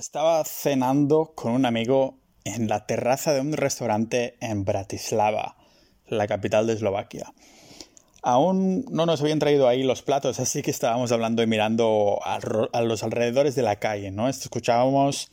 [0.00, 5.58] Estaba cenando con un amigo en la terraza de un restaurante en Bratislava,
[6.06, 7.34] la capital de Eslovaquia.
[8.22, 12.40] Aún no nos habían traído ahí los platos, así que estábamos hablando y mirando a,
[12.80, 14.26] los alrededores de la calle, ¿no?
[14.26, 15.30] Escuchábamos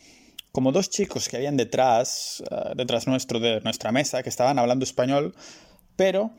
[0.52, 4.84] como dos chicos que habían detrás, eh, detrás nuestro de nuestra mesa, que estaban hablando
[4.84, 5.34] español,
[5.95, 6.31] pero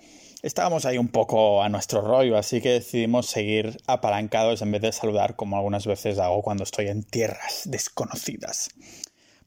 [0.42, 4.92] estábamos ahí un poco a nuestro rollo, así que decidimos seguir apalancados en vez de
[4.92, 8.70] saludar como algunas veces hago cuando estoy en tierras desconocidas.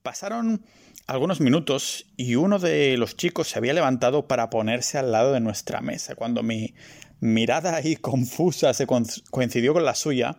[0.04, 0.66] Pasaron
[1.08, 5.40] algunos minutos y uno de los chicos se había levantado para ponerse al lado de
[5.40, 6.16] nuestra mesa.
[6.16, 6.74] Cuando mi
[7.20, 10.38] mirada ahí confusa se coincidió con la suya,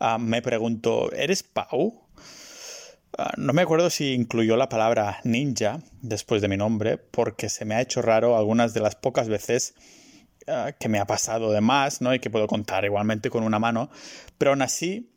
[0.00, 2.03] ah, me preguntó, ¿eres Pau?
[3.16, 7.64] Ah, no me acuerdo si incluyó la palabra ninja después de mi nombre, porque se
[7.64, 9.74] me ha hecho raro algunas de las pocas veces
[10.48, 12.12] ah, que me ha pasado de más, ¿no?
[12.14, 13.90] Y que puedo contar igualmente con una mano.
[14.36, 15.12] Pero aún así,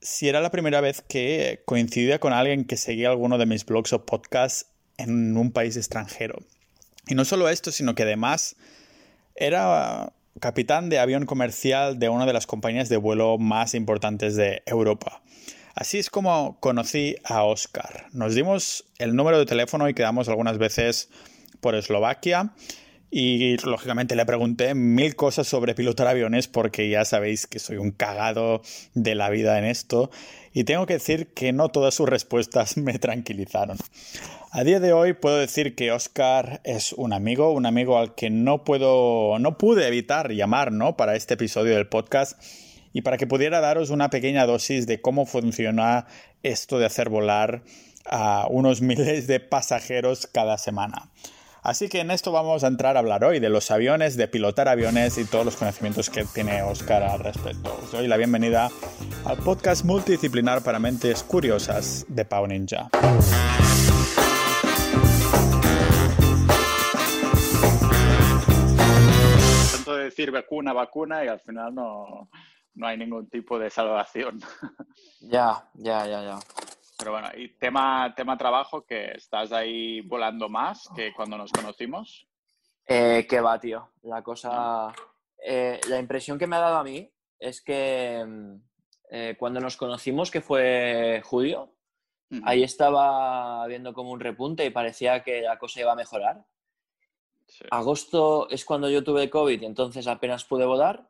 [0.00, 3.92] si era la primera vez que coincidía con alguien que seguía alguno de mis blogs
[3.92, 6.38] o podcasts en un país extranjero.
[7.08, 8.56] Y no solo esto, sino que además
[9.34, 14.62] era capitán de avión comercial de una de las compañías de vuelo más importantes de
[14.66, 15.22] Europa.
[15.74, 18.06] Así es como conocí a Oscar.
[18.12, 21.08] Nos dimos el número de teléfono y quedamos algunas veces
[21.60, 22.52] por Eslovaquia.
[23.10, 27.90] Y lógicamente le pregunté mil cosas sobre pilotar aviones porque ya sabéis que soy un
[27.90, 28.62] cagado
[28.94, 30.10] de la vida en esto.
[30.52, 33.76] Y tengo que decir que no todas sus respuestas me tranquilizaron.
[34.52, 38.30] A día de hoy puedo decir que Oscar es un amigo, un amigo al que
[38.30, 40.96] no puedo, no pude evitar llamar, ¿no?
[40.96, 42.40] Para este episodio del podcast
[42.94, 46.06] y para que pudiera daros una pequeña dosis de cómo funciona
[46.42, 47.62] esto de hacer volar
[48.06, 51.10] a unos miles de pasajeros cada semana.
[51.62, 54.68] Así que en esto vamos a entrar a hablar hoy de los aviones, de pilotar
[54.68, 57.76] aviones y todos los conocimientos que tiene Oscar al respecto.
[57.82, 58.70] Os doy la bienvenida
[59.24, 62.90] al podcast multidisciplinar para mentes curiosas de Pau Ninja.
[69.72, 72.28] Tanto decir vacuna, vacuna y al final no,
[72.74, 74.40] no hay ningún tipo de salvación.
[75.26, 76.38] Ya, ya, ya, ya.
[76.98, 82.28] Pero bueno, y tema, tema trabajo, que estás ahí volando más que cuando nos conocimos.
[82.86, 83.88] Eh, que va, tío.
[84.02, 84.92] La cosa.
[85.42, 88.54] Eh, la impresión que me ha dado a mí es que mm,
[89.10, 91.72] eh, cuando nos conocimos, que fue julio,
[92.44, 96.44] ahí estaba viendo como un repunte y parecía que la cosa iba a mejorar.
[97.70, 101.08] Agosto es cuando yo tuve COVID y entonces apenas pude volar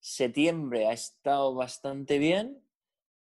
[0.00, 2.62] septiembre ha estado bastante bien,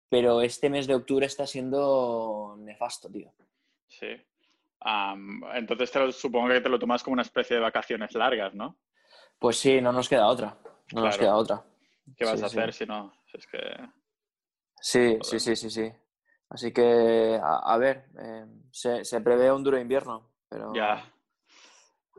[0.10, 3.34] pero este mes de octubre está siendo nefasto, tío.
[3.88, 4.08] Sí.
[5.54, 8.78] entonces supongo que te lo tomas como una especie de vacaciones largas, ¿no?
[9.40, 10.58] Pues sí, no nos queda otra.
[10.94, 11.64] No nos queda otra.
[12.16, 13.14] ¿Qué vas a hacer si no?
[13.34, 13.60] es que...
[14.80, 15.92] Sí, sí, sí, sí, sí.
[16.50, 20.74] Así que, a, ver, eh, se, se, prevé un duro invierno, pero...
[20.74, 21.04] Ya,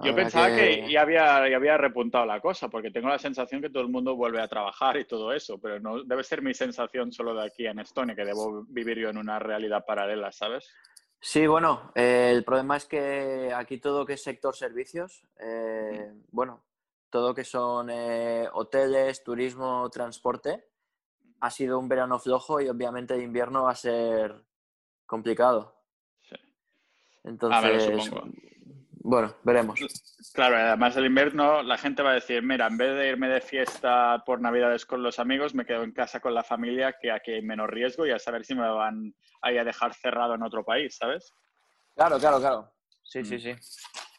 [0.03, 0.91] yo pensaba que...
[0.91, 4.41] ya, había, había repuntado la cosa, porque tengo la sensación que todo el mundo vuelve
[4.41, 7.81] a trabajar y todo eso, pero no debe ser mi sensación solo de aquí en
[7.81, 10.73] Estonia, que debo vivir yo en una realidad paralela, ¿sabes?
[11.21, 16.65] Sí, bueno, eh, el problema es que aquí todo que es sector servicios, eh, bueno,
[17.11, 20.69] todo que son eh, hoteles, turismo, transporte,
[21.41, 24.45] ha sido un verano flojo y obviamente de invierno va a ser
[25.07, 25.83] complicado.
[26.29, 26.37] Sí.
[27.25, 28.11] Entonces,
[29.09, 29.81] bueno, veremos.
[30.35, 33.41] Claro, además del invierno la gente va a decir, mira, en vez de irme de
[33.41, 37.33] fiesta por Navidades con los amigos, me quedo en casa con la familia, que aquí
[37.33, 40.95] hay menos riesgo y a saber si me van a dejar cerrado en otro país,
[40.95, 41.33] ¿sabes?
[41.95, 42.73] Claro, claro, claro.
[43.03, 43.41] Sí, sí, mm.
[43.41, 43.55] sí.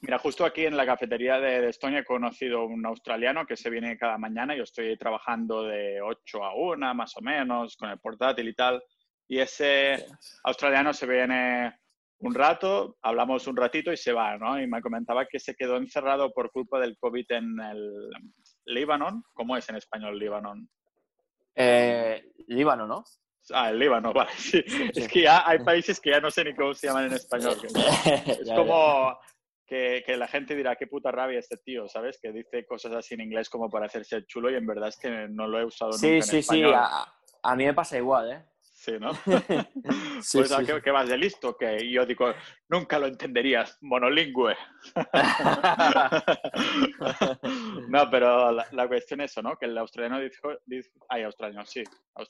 [0.01, 3.95] Mira, justo aquí en la cafetería de, Estonia he conocido un australiano que se viene
[3.95, 4.55] cada mañana.
[4.55, 8.83] Yo estoy trabajando de 8 a 1, más o menos, con el portátil y tal.
[9.27, 10.03] Y ese
[10.43, 11.79] australiano se viene
[12.19, 14.59] un rato, hablamos un ratito y se va, ¿no?
[14.59, 18.09] Y me comentaba que se quedó encerrado por culpa del COVID en el
[18.65, 19.23] Líbano.
[19.33, 20.53] ¿Cómo es en español Líbano?
[21.55, 23.03] Eh, Líbano, ¿no?
[23.51, 24.31] Ah, el Líbano, vale.
[24.35, 24.63] Sí.
[24.93, 27.55] Es que ya hay países que ya no sé ni cómo se llaman en español.
[28.41, 29.17] Es como
[29.65, 32.19] que, la gente dirá, qué puta rabia este tío, ¿sabes?
[32.21, 35.27] Que dice cosas así en inglés como para hacerse chulo y en verdad es que
[35.29, 36.73] no lo he usado nunca en sí, español.
[36.73, 38.45] Sí, sí, a, a mí me pasa igual, ¿eh?
[38.79, 39.11] Sí, ¿no?
[40.33, 42.33] pues ¿a qué, vas de listo, que yo digo,
[42.69, 44.55] nunca lo entenderías, monolingüe.
[47.89, 49.57] no, pero la, cuestión es eso, ¿no?
[49.57, 50.53] Que el australiano dijo,
[51.09, 51.83] ay, australiano, sí,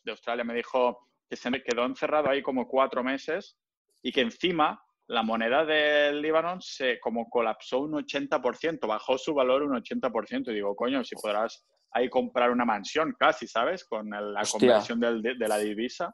[0.03, 3.55] de Australia me dijo que se me quedó encerrado ahí como cuatro meses
[4.01, 9.61] y que encima la moneda del Líbano se como colapsó un 80%, bajó su valor
[9.61, 10.49] un 80%.
[10.49, 13.85] Y digo, coño, si podrás ahí comprar una mansión casi, ¿sabes?
[13.85, 16.13] Con la conversión de la divisa.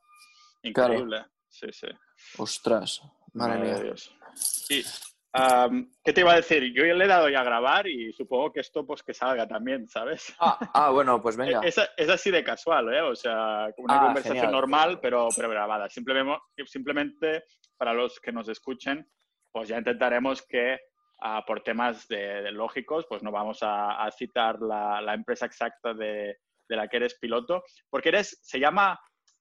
[0.63, 1.25] Increíble.
[1.47, 1.87] Sí, sí.
[2.37, 3.01] Ostras,
[3.33, 3.79] madre, mía.
[3.79, 4.13] Dios.
[4.69, 4.83] Y,
[6.03, 6.71] ¿Qué te iba a decir?
[6.73, 9.47] Yo ya le he dado ya a grabar y supongo que esto pues que salga
[9.47, 10.33] también, ¿sabes?
[10.39, 11.59] Ah, ah bueno, pues venga.
[11.63, 13.01] Es, es, así de casual, ¿eh?
[13.01, 14.51] O sea, una Ah, conversación genial.
[14.51, 15.89] normal, pero, pero grabada.
[15.89, 17.43] Simplemente, simplemente
[17.77, 19.09] para los que nos escuchen,
[19.51, 20.77] pues ya intentaremos que
[21.19, 25.45] ah, por temas de, de lógicos, pues no vamos a, a citar la, la empresa
[25.45, 28.99] exacta de, de la que eres piloto, porque eres, se llama,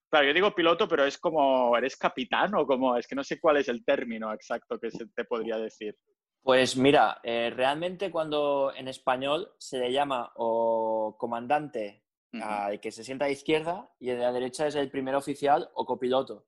[0.09, 3.41] claro, yo digo piloto, pero es como, ¿eres capitán o como, es que no sé
[3.41, 5.97] cuál es el término exacto que se te podría decir?
[6.43, 12.05] Pues mira, eh, realmente cuando en español se le llama o comandante
[12.35, 12.43] Ujú.
[12.43, 15.15] al que se sienta a la izquierda y el de la derecha es el primer
[15.15, 16.47] oficial o copiloto.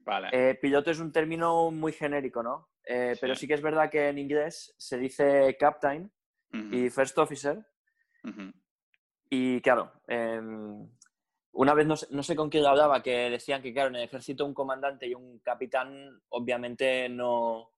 [0.00, 0.30] Vale.
[0.32, 2.70] Eh, piloto es un término muy genérico, ¿no?
[2.86, 3.18] Eh, Sí.
[3.20, 6.10] Pero sí que es verdad que en inglés se dice captain
[6.72, 7.58] y first officer.
[9.28, 10.88] Y claro, em,
[11.52, 14.04] una vez no sé, no sé con quién hablaba, que decían que, claro, en el
[14.04, 17.70] ejército un comandante y un capitán obviamente no,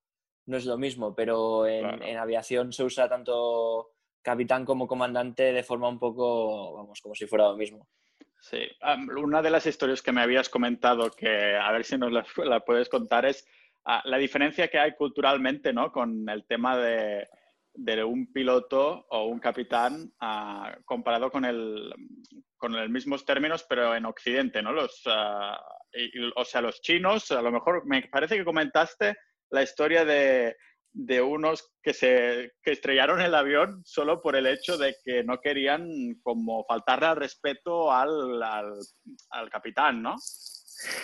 [0.47, 2.05] no es lo mismo, pero en, Claro.
[2.05, 7.27] en aviación se usa tanto capitán como comandante de forma un poco, vamos, como si
[7.27, 7.89] fuera lo mismo.
[8.41, 8.61] Sí,
[9.17, 12.61] una de las historias que me habías comentado, que a ver si nos la, la
[12.61, 13.47] puedes contar, es
[13.89, 15.91] ah, la diferencia que hay culturalmente, ¿no?
[15.93, 17.27] Con el tema de,
[18.05, 21.93] un piloto o un capitán ah, comparado con el
[22.57, 24.73] con los mismos términos, pero en Occidente, ¿no?
[24.73, 25.03] Los,
[25.93, 29.17] y- y- o sea, los chinos, a lo mejor me parece que comentaste
[29.51, 30.57] la historia de,
[30.93, 35.39] de unos que se que estrellaron el avión solo por el hecho de que no
[35.41, 35.87] querían
[36.23, 38.73] como faltarle al respeto al, al,
[39.31, 40.17] al capitán, ¿no?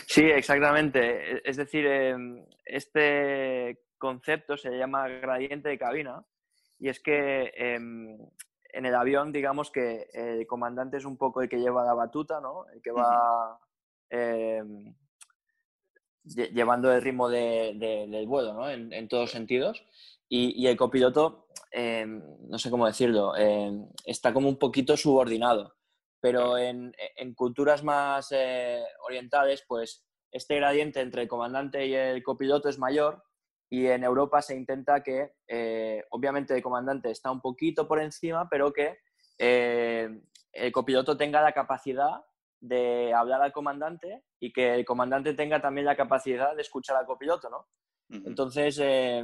[0.06, 1.36] Sí, exactamente.
[1.38, 6.24] E- Es decir, em, este concepto se llama gradiente de cabina
[6.78, 8.16] y es que em,
[8.72, 12.40] en el avión, digamos que el comandante es un poco el que lleva la batuta,
[12.40, 12.66] ¿no?
[12.74, 13.58] El que va
[14.10, 14.94] em,
[16.24, 18.70] lle- llevando el ritmo de- de- del vuelo, ¿no?
[18.70, 19.84] En, en todos sentidos.
[20.28, 21.48] Y, y el copiloto,
[22.48, 23.34] no sé cómo decirlo,
[24.04, 25.73] está como un poquito subordinado.
[26.24, 32.22] Pero en, en culturas más eh, orientales, pues este gradiente entre el comandante y el
[32.22, 33.22] copiloto es mayor
[33.68, 38.48] y en Europa se intenta que, eh, obviamente, el comandante está un poquito por encima,
[38.48, 39.00] pero que
[39.36, 40.08] eh,
[40.54, 42.24] el copiloto tenga la capacidad
[42.58, 47.04] de hablar al comandante y que el comandante tenga también la capacidad de escuchar al
[47.04, 47.68] copiloto, ¿no?
[48.08, 48.28] Ujú.
[48.30, 49.22] Entonces, eh,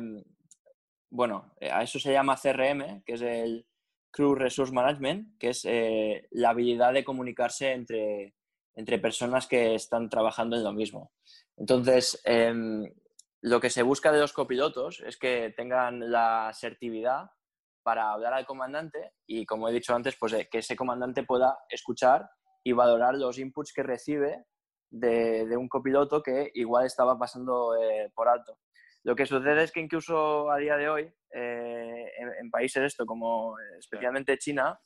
[1.08, 3.66] bueno, a eso se llama CRM, que es el
[4.10, 8.34] Crew Resource Management, que es eh, la habilidad de comunicarse entre,
[8.74, 11.12] entre personas que están trabajando en lo mismo.
[11.56, 12.84] Entonces, em,
[13.42, 17.30] lo que se busca de los copilotos es que tengan la asertividad
[17.82, 21.58] para hablar al comandante y, como he dicho antes, pues eh, que ese comandante pueda
[21.68, 22.28] escuchar
[22.62, 24.44] y valorar los inputs que recibe
[24.90, 28.58] de, de un copiloto que igual estaba pasando eh, por alto.
[29.04, 33.06] Lo que sucede es que incluso a día de hoy, eh, en, en países esto,
[33.06, 34.78] como especialmente China,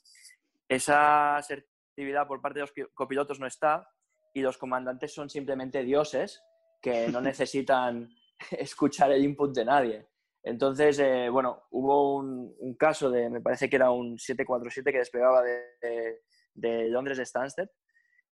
[0.68, 3.88] esa asertividad por parte de los copilotos no está
[4.32, 6.42] y los comandantes son simplemente dioses
[6.80, 8.08] que no necesitan
[8.50, 10.08] escuchar el input de nadie.
[10.42, 14.98] Entonces, eh, bueno, hubo un, un caso de, me parece que era un 747 que
[14.98, 16.20] despegaba de, de-
[16.56, 17.68] de Londres de Stansted,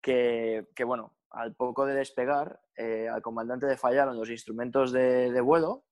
[0.01, 5.41] que, que, bueno, al poco de despegar, eh, al comandante le fallaron los instrumentos de,
[5.41, 5.85] vuelo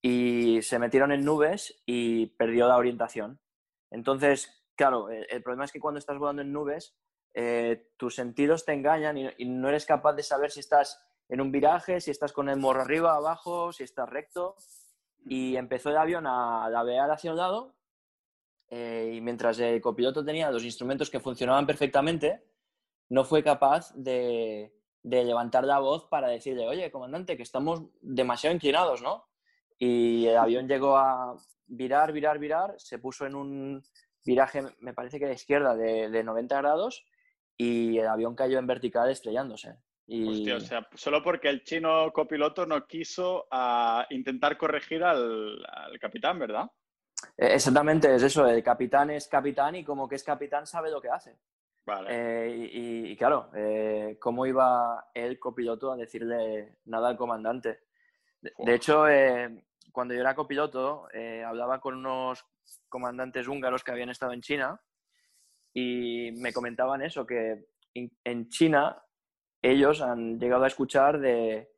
[0.00, 3.40] y se metieron en nubes y perdió la orientación.
[3.90, 6.96] Entonces, claro, el, el problema es que cuando estás volando en nubes,
[7.34, 11.40] eh, tus sentidos te engañan y, y no eres capaz de saber si estás en
[11.40, 14.56] un viraje, si estás con el morro arriba, abajo, si estás recto.
[15.24, 17.76] Y empezó el avión a lavear hacia un lado
[18.68, 22.42] eh, y mientras el copiloto tenía los instrumentos que funcionaban perfectamente,
[23.08, 24.72] no fue capaz de,
[25.06, 29.28] de levantar la voz para decirle, oye, comandante, que estamos demasiado inclinados, ¿no?
[29.78, 31.36] Y el avión llegó a
[31.68, 33.84] virar, virar, virar, se puso en un
[34.24, 37.06] viraje, me parece que a la izquierda, de, de 90 grados
[37.56, 39.76] y el avión cayó en vertical estrellándose.
[40.08, 40.28] Y...
[40.28, 46.00] Hostia, o sea, solo porque el chino copiloto no quiso ah, intentar corregir al, al
[46.00, 46.64] capitán, ¿verdad?
[47.36, 51.00] Eh, Exactamente, es eso, el capitán es capitán y como que es capitán sabe lo
[51.00, 51.38] que hace.
[51.86, 52.08] Vale.
[52.10, 57.84] Eh, y, y, claro, eh, ¿cómo iba el copiloto a decirle nada al comandante?
[58.40, 62.44] De, de hecho, eh, cuando yo era copiloto, eh, hablaba con unos
[62.88, 64.80] comandantes húngaros que habían estado en China
[65.72, 69.00] y me comentaban eso, que en China
[69.62, 71.70] ellos han llegado a escuchar de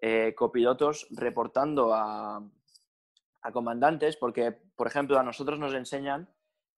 [0.00, 2.42] eh, copilotos reportando a,
[3.42, 6.28] a comandantes, porque, por ejemplo, a nosotros nos enseñan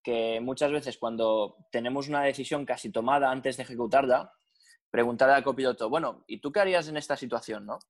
[0.07, 4.33] que muchas veces cuando tenemos una decisión casi tomada antes de ejecutarla,
[4.89, 7.67] preguntar al copiloto, bueno, ¿y tú qué harías en esta situación?
[7.67, 7.81] ¿no?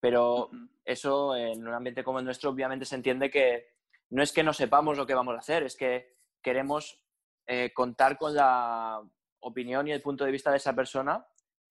[0.00, 0.50] Pero
[0.84, 3.76] eso en un ambiente como el nuestro obviamente se entiende que
[4.10, 7.00] no es que no sepamos lo que vamos a hacer, es que queremos
[7.46, 9.00] eh, contar con la
[9.38, 11.24] opinión y el punto de vista de esa persona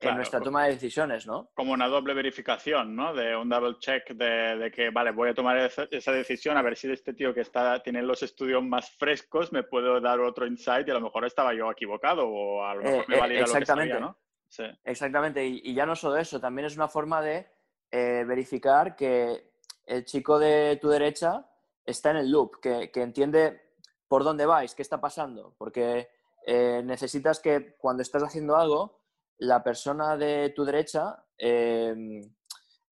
[0.10, 1.50] en nuestra toma de decisiones, ¿no?
[1.53, 3.13] Como una doble verificación, ¿no?
[3.13, 6.91] De un double check de, que, vale, voy a tomar esa, decisión a ver si
[6.91, 10.91] este tío que está, tiene los estudios más frescos me puedo dar otro insight y
[10.91, 13.65] a lo mejor estaba yo equivocado o a lo mejor me eh, valida lo que
[13.65, 14.17] sabía, ¿no?
[14.48, 14.63] Sí.
[14.84, 17.48] Exactamente, y, ya no solo eso, también es una forma de
[17.89, 19.51] eh, verificar que
[19.86, 21.46] el chico de tu derecha
[21.86, 23.62] está en el loop, que, entiende
[24.08, 26.10] por dónde vais, qué está pasando, porque
[26.46, 29.00] eh, necesitas que cuando estás haciendo algo
[29.41, 32.21] la persona de tu derecha em,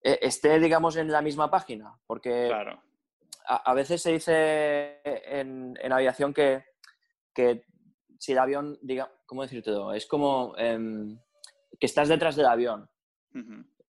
[0.02, 1.94] e, esté, digamos, en la misma página.
[2.08, 2.52] Porque
[3.46, 6.64] a, veces se dice en, aviación que,
[8.18, 9.94] si el avión, diga, ¿cómo decirte todo?
[9.94, 11.20] Es como em,
[11.80, 12.90] que estás detrás del avión.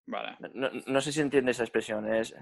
[0.07, 0.37] Vale.
[0.87, 2.12] No, sé si entiendes esa expresión.
[2.12, 2.35] Es...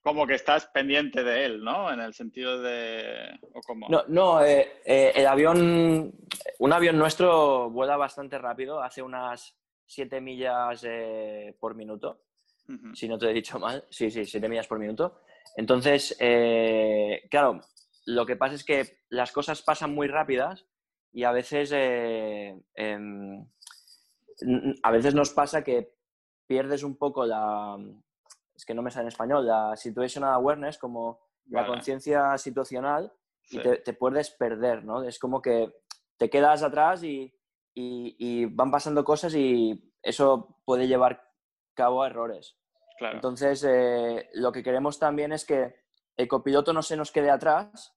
[0.00, 1.92] Como que estás pendiente de él, ¿no?
[1.92, 3.38] En el sentido de...
[3.88, 6.14] No, no eh, eh, el avión,
[6.60, 9.56] un avión nuestro vuela bastante rápido, hace unas
[9.86, 12.22] 7 millas eh, por minuto,
[12.94, 13.84] si no te he dicho mal.
[13.90, 15.20] Sí, sí, 7 millas por minuto.
[15.56, 17.60] Entonces, eh, claro,
[18.06, 20.66] lo que pasa es que las cosas pasan muy rápidas
[21.12, 23.46] y a veces, eh, em,
[24.82, 25.94] a veces nos pasa que
[26.46, 27.78] pierdes un poco la,
[28.54, 33.12] es que no me sale en español, la situational awareness, como la conciencia situacional
[33.50, 35.04] y te, te, puedes perder, ¿no?
[35.04, 35.72] Es como que
[36.16, 37.32] te quedas atrás y,
[37.78, 41.30] y, van pasando cosas y eso puede llevar a
[41.74, 42.56] cabo a errores.
[43.00, 45.74] Entonces, eh, lo que queremos también es que
[46.16, 47.94] el copiloto no se nos quede atrás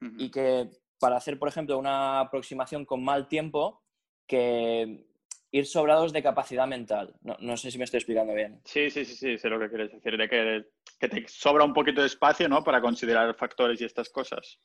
[0.00, 3.82] y que para hacer, por ejemplo, una aproximación con mal tiempo,
[4.26, 5.06] que
[5.50, 7.14] ir sobrados de capacidad mental.
[7.20, 8.60] No, sé si me estoy explicando bien.
[8.64, 10.64] Sí, sí, sí, sí, sé lo que quieres decir, de que,
[10.98, 12.64] que te sobra un poquito de espacio, ¿no?
[12.64, 14.58] Para considerar factores y estas cosas.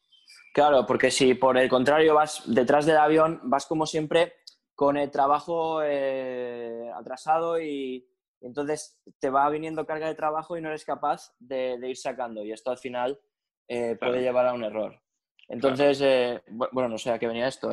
[0.53, 4.33] Claro, porque si por el contrario vas detrás del avión, vas como siempre
[4.75, 8.07] con el trabajo eh, atrasado y,
[8.41, 12.51] entonces te va viniendo carga de trabajo y no eres capaz de, ir sacando y
[12.51, 13.19] esto al final
[13.67, 14.99] eh, puede llevar a un error.
[15.47, 17.71] Entonces, eh, bueno, no sé a qué venía esto.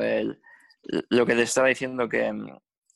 [1.09, 2.31] lo que te estaba diciendo que,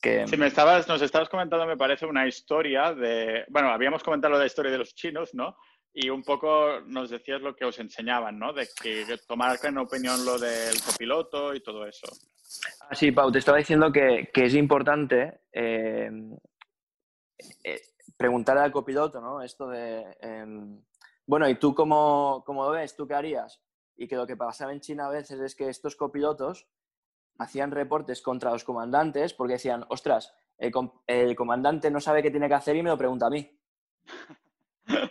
[0.02, 0.28] que...
[0.28, 3.46] Sí, me estabas, nos estabas comentando, me parece, una historia de...
[3.50, 5.56] Bueno, habíamos comentado la historia de los chinos, ¿no?
[5.94, 8.52] Y un poco nos decías lo que os enseñaban, ¿no?
[8.52, 12.08] De que tomar en opinión lo del copiloto y todo eso.
[12.82, 16.10] Ah, sí, Pau, te estaba diciendo que, es importante eh,
[17.64, 17.82] eh,
[18.18, 19.42] preguntar al copiloto, ¿no?
[19.42, 20.84] Esto de, em,
[21.28, 22.96] bueno, ¿y tú cómo, cómo, lo ves?
[22.96, 23.62] ¿Tú qué harías?
[23.96, 26.68] Y que lo que pasaba en China a veces es que estos copilotos
[27.38, 30.72] hacían reportes contra los comandantes porque decían, ostras, el,
[31.06, 33.48] el comandante no sabe qué tiene que hacer y me lo pregunta a mí.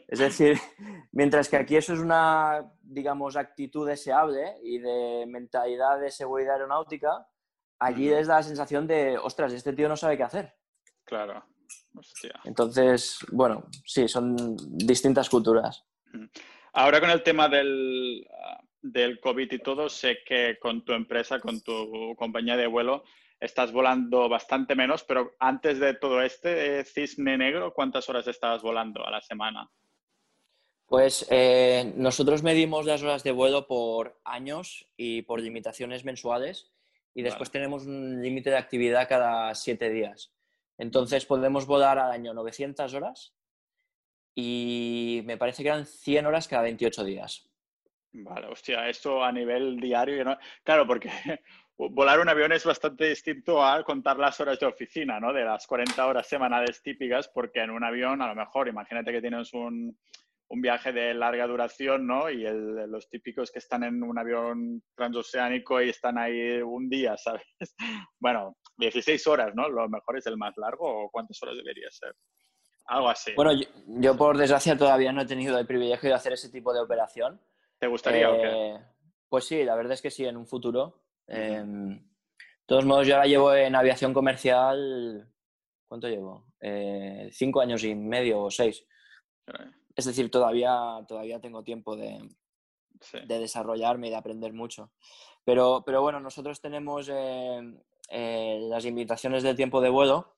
[0.09, 0.59] Es decir,
[1.13, 7.27] mientras que aquí eso es una, digamos, actitud deseable y de mentalidad de seguridad aeronáutica,
[7.79, 10.55] allí les da la sensación de, ostras, este tío no sabe qué hacer.
[11.05, 11.45] Claro.
[12.45, 15.85] Entonces, bueno, sí, son distintas culturas.
[16.73, 18.27] Ahora con el tema del,
[18.81, 23.05] del COVID y todo, sé que con tu empresa, con tu compañía de vuelo,
[23.41, 29.05] estás volando bastante menos, pero antes de todo este cisne negro, ¿cuántas horas estabas volando
[29.05, 29.69] a la semana?
[30.93, 36.71] Pues eh, nosotros medimos las horas de vuelo por años y por limitaciones mensuales
[37.15, 40.35] y después tenemos un límite de actividad cada siete días.
[40.77, 43.35] Entonces podemos volar al año 900 horas
[44.35, 47.49] y me parece que eran 100 horas cada 28 días.
[48.13, 50.37] Vale, hostia, esto a nivel diario, ¿no?
[50.63, 51.09] claro, porque
[51.79, 55.33] volar un avión es bastante distinto a contar las horas de oficina, ¿no?
[55.33, 59.23] De las 40 horas semanales típicas, porque en un avión, a lo mejor, imagínate que
[59.23, 59.97] tienes un,
[60.53, 62.29] un viaje de larga duración, ¿no?
[62.29, 62.45] Y
[62.87, 67.43] los típicos que están en un avión transoceánico y están ahí un día, ¿sabes?
[68.21, 69.71] Bueno, 16 horas, ¿no?
[69.71, 72.15] Lo mejor es el más largo, ¿o cuántas horas debería ser?
[72.85, 73.33] Algo así.
[73.35, 73.53] Bueno,
[73.87, 77.41] yo, por desgracia todavía no he tenido el privilegio de hacer ese tipo de operación.
[77.79, 78.49] ¿Te gustaría o qué?
[78.49, 78.79] Eh,
[79.31, 81.07] pues sí, la verdad es que sí, en un futuro.
[81.29, 85.33] Em, de todos modos, yo ahora llevo en aviación comercial,
[85.89, 86.47] ¿cuánto llevo?
[86.61, 88.85] Eh, cinco años y medio o seis.
[89.97, 92.29] Es decir, todavía, todavía tengo tiempo de,
[93.27, 94.91] de desarrollarme y de aprender mucho.
[95.45, 100.35] Pero, pero bueno, nosotros tenemos em, eh, las invitaciones del tiempo de vuelo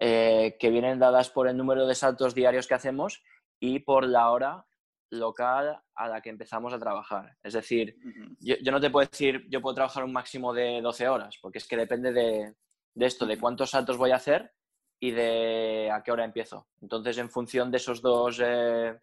[0.00, 3.22] eh, que vienen dadas por el número de saltos diarios que hacemos
[3.60, 4.66] y por la hora
[5.10, 7.36] local a la que empezamos a trabajar.
[7.42, 7.96] Es decir,
[8.40, 11.66] yo, no te puedo decir, yo puedo trabajar un máximo de 12 horas, porque es
[11.66, 12.54] que depende de,
[12.94, 14.52] esto, de cuántos saltos voy a hacer
[15.00, 16.66] y de a qué hora empiezo.
[16.80, 18.98] Entonces, en función de esos dos eh,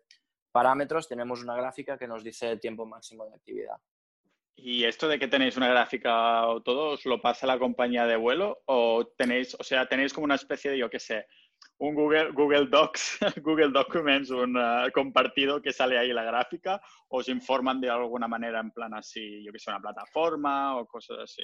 [0.52, 3.78] parámetros, tenemos una gráfica que nos dice el tiempo máximo de actividad.
[4.58, 8.16] ¿Y esto de que tenéis una gráfica o todo, os lo pasa la compañía de
[8.16, 8.62] vuelo?
[8.66, 11.28] ¿O tenéis, o sea, tenéis como una especie de, yo qué sé,
[11.78, 16.82] un Google, Google Docs, Google Documents, un uh, compartido que sale ahí la gráfica?
[17.10, 20.86] ¿O os informan de alguna manera en plan así, yo que sé, una plataforma o
[20.86, 21.42] cosas así?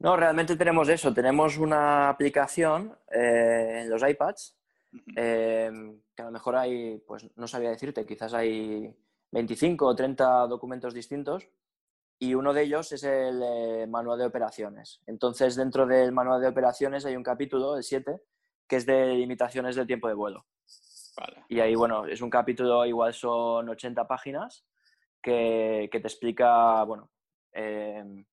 [0.00, 1.12] No, realmente tenemos eso.
[1.12, 4.56] Tenemos una aplicación eh, en los iPads
[5.16, 5.70] eh,
[6.14, 8.94] que a lo mejor hay, pues no sabía decirte, quizás hay
[9.32, 11.48] 25 o 30 documentos distintos
[12.18, 15.00] y uno de ellos es el eh, manual de operaciones.
[15.06, 18.20] Entonces, dentro del manual de operaciones hay un capítulo, el 7,
[18.66, 20.46] que es de limitaciones del tiempo de vuelo.
[21.48, 24.64] Y ahí, bueno, es un capítulo, igual son 80 páginas,
[25.20, 27.10] que, te explica, bueno,
[27.52, 28.24] em,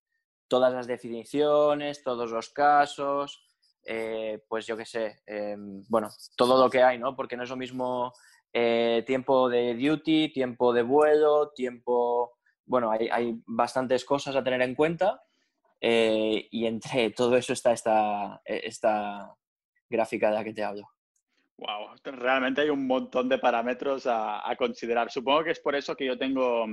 [0.47, 3.45] todas las definiciones, todos los casos,
[3.83, 7.15] eh, pues yo qué sé, em, bueno, todo lo que hay, ¿no?
[7.15, 8.13] Porque no es lo mismo
[8.53, 12.35] eh, tiempo de duty, tiempo de vuelo, tiempo
[12.65, 15.23] bueno, hay, bastantes cosas a tener en cuenta
[15.79, 19.35] eh, y entre todo eso está esta, esta
[19.89, 20.89] gráfica de la que te hablo.
[21.57, 25.09] Wow, realmente hay un montón de parámetros a, considerar.
[25.09, 26.65] Supongo que es por eso que yo tengo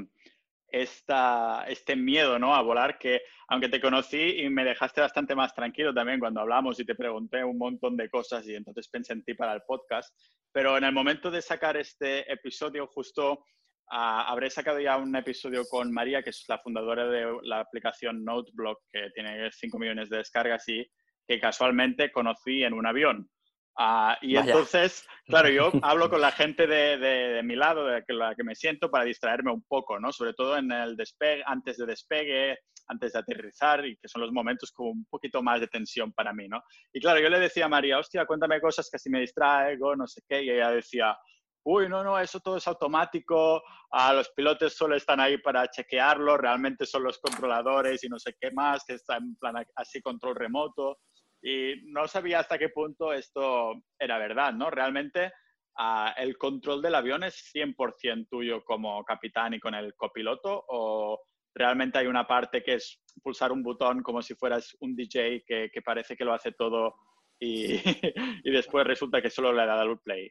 [0.73, 2.55] esta, este miedo ¿no?
[2.55, 6.81] a volar, que aunque te conocí y me dejaste bastante más tranquilo también cuando hablamos
[6.81, 10.17] y te pregunté un montón de cosas y entonces pensé en ti para el podcast,
[10.50, 13.45] pero en el momento de sacar este episodio justo
[13.88, 18.81] habré sacado ya un episodio con María, que es la fundadora de la aplicación Noteblock,
[18.91, 20.87] que tiene 5 millones de descargas y
[21.29, 23.29] que casualmente conocí en un avión.
[23.76, 28.35] Ah, y entonces, claro, yo hablo con la gente de, de, mi lado, de la
[28.35, 30.12] que me siento, para distraerme un poco, ¿no?
[30.12, 34.33] Sobre todo en el despegue, antes de despegue, antes de aterrizar, y que son los
[34.33, 36.62] momentos con un poquito más de tensión para mí, ¿no?
[36.93, 40.07] Y claro, yo le decía a María, hostia, cuéntame cosas que si me distraigo, no
[40.07, 41.17] sé qué, y ella decía,
[41.64, 46.37] uy, no, no, eso todo es automático, a los pilotos solo están ahí para chequearlo,
[46.37, 50.35] realmente son los controladores y no sé qué más, que está en plan así control
[50.35, 50.99] remoto.
[51.42, 54.70] Y no sabía hasta qué punto esto era verdad, ¿no?
[54.70, 55.33] Realmente
[55.76, 61.20] ah, el control del avión es 100% tuyo como capitán y con el copiloto o
[61.55, 65.70] realmente hay una parte que es pulsar un botón como si fueras un DJ que,
[65.85, 66.94] parece que lo hace todo
[67.38, 67.78] y,
[68.44, 70.31] después resulta que solo le dado el play.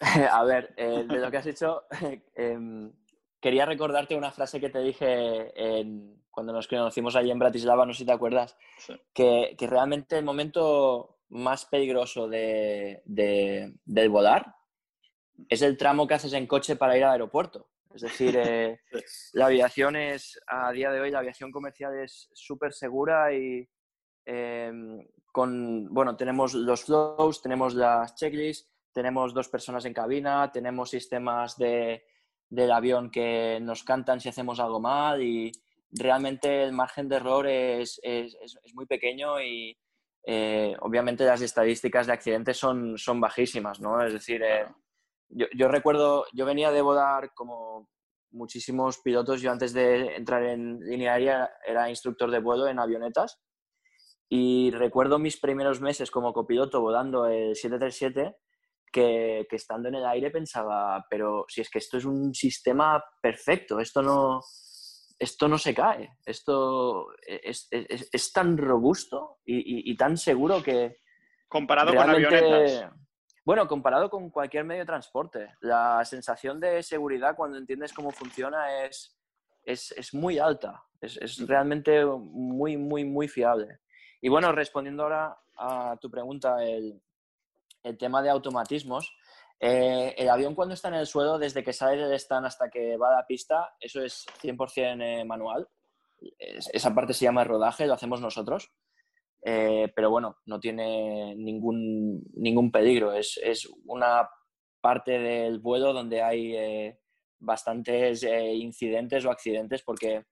[0.30, 1.82] A ver, eh, de lo que has dicho,
[2.36, 2.92] em,
[3.40, 5.52] quería recordarte una frase que te dije
[6.38, 8.56] cuando nos conocimos allí en Bratislava, no sé si te acuerdas,
[9.12, 14.54] que, realmente el momento más peligroso de, del volar
[15.48, 17.70] es el tramo que haces en coche para ir al aeropuerto.
[17.92, 18.82] Es decir, eh,
[19.32, 23.68] la aviación es, a día de hoy, la aviación comercial es súper segura y
[24.24, 30.90] em, con, bueno, tenemos los flows, tenemos las checklists, tenemos dos personas en cabina, tenemos
[30.90, 32.04] sistemas de,
[32.48, 35.50] del avión que nos cantan si hacemos algo mal y
[35.90, 39.76] realmente el margen de error es, es, es muy pequeño y
[40.26, 44.02] eh, obviamente las estadísticas de accidentes son, son bajísimas, ¿no?
[44.04, 44.66] Es decir, eh,
[45.30, 47.88] yo, yo, recuerdo, yo venía de volar como
[48.30, 53.40] muchísimos pilotos, yo antes de entrar en línea aérea era instructor de vuelo en avionetas
[54.28, 58.36] y recuerdo mis primeros meses como copiloto volando el 737
[58.92, 63.80] que, estando en el aire pensaba, pero si es que esto es un sistema perfecto,
[63.80, 64.42] esto no,
[65.18, 70.98] esto no se cae, esto es, tan robusto y, tan seguro que...
[71.48, 72.92] Comparado con avionetas.
[73.44, 78.84] Bueno, comparado con cualquier medio de transporte, la sensación de seguridad cuando entiendes cómo funciona
[78.84, 79.18] es,
[79.64, 83.80] es, muy alta, es, realmente muy, muy, muy fiable.
[84.20, 87.00] Y bueno, respondiendo ahora a tu pregunta, el,
[87.82, 89.16] el tema de automatismos.
[89.60, 92.96] Eh, el avión cuando está en el suelo, desde que sale del stand hasta que
[92.96, 95.68] va a la pista, eso es 100% eh, manual.
[96.38, 98.72] esa parte se llama rodaje, lo hacemos nosotros.
[99.42, 103.12] Eh, pero bueno, no tiene ningún, ningún peligro.
[103.12, 104.28] Es, es una
[104.80, 106.94] parte del vuelo donde hay
[107.40, 110.24] bastantes incidentes o accidentes porque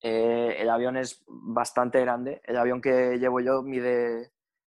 [0.00, 2.40] el avión es bastante grande.
[2.44, 4.32] El avión que llevo yo mide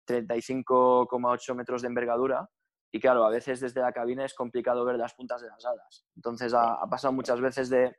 [0.06, 2.48] 35,8 metros de envergadura
[2.94, 6.04] y claro, a veces desde la cabina es complicado ver las puntas de las alas.
[6.14, 7.96] Entonces ha, pasado muchas veces de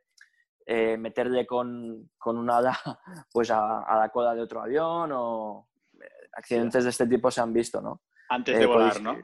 [0.66, 2.78] eh, meterle con, con, un ala
[3.32, 5.68] pues a, la cola de otro avión o
[6.00, 8.02] eh, accidentes de este tipo se han visto, ¿no?
[8.28, 9.18] Antes de eh, volar, ¿no?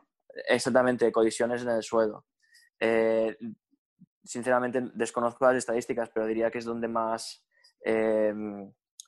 [0.49, 2.27] Exactamente, colisiones en el suelo.
[4.25, 7.47] sinceramente desconozco las estadísticas, pero diría que es donde más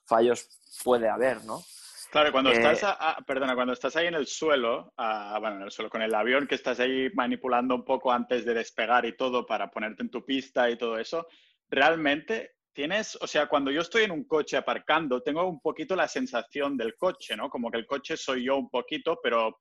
[0.05, 0.47] fallos
[0.83, 1.59] puede haber, ¿no?
[2.13, 2.85] Claro, cuando estás,
[3.25, 6.53] perdona, cuando estás ahí en el suelo, bueno, en el suelo, con el avión que
[6.53, 10.69] estás ahí manipulando un poco antes de despegar y todo para ponerte en tu pista
[10.69, 11.25] y todo eso,
[11.71, 16.07] realmente tienes, o sea, cuando yo estoy en un coche aparcando, tengo un poquito la
[16.07, 17.49] sensación del coche, ¿no?
[17.49, 19.57] Como que el coche soy yo un poquito, pero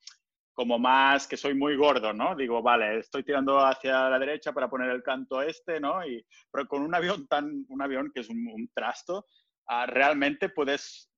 [0.53, 2.37] como más que soy muy gordo, ¿no?
[2.37, 6.07] Digo, vale, estoy tirando hacia la derecha para poner el canto este, ¿no?
[6.07, 9.25] Y, pero con un avión tan, un avión que es un, trasto,
[9.69, 11.11] ah, realmente puedes,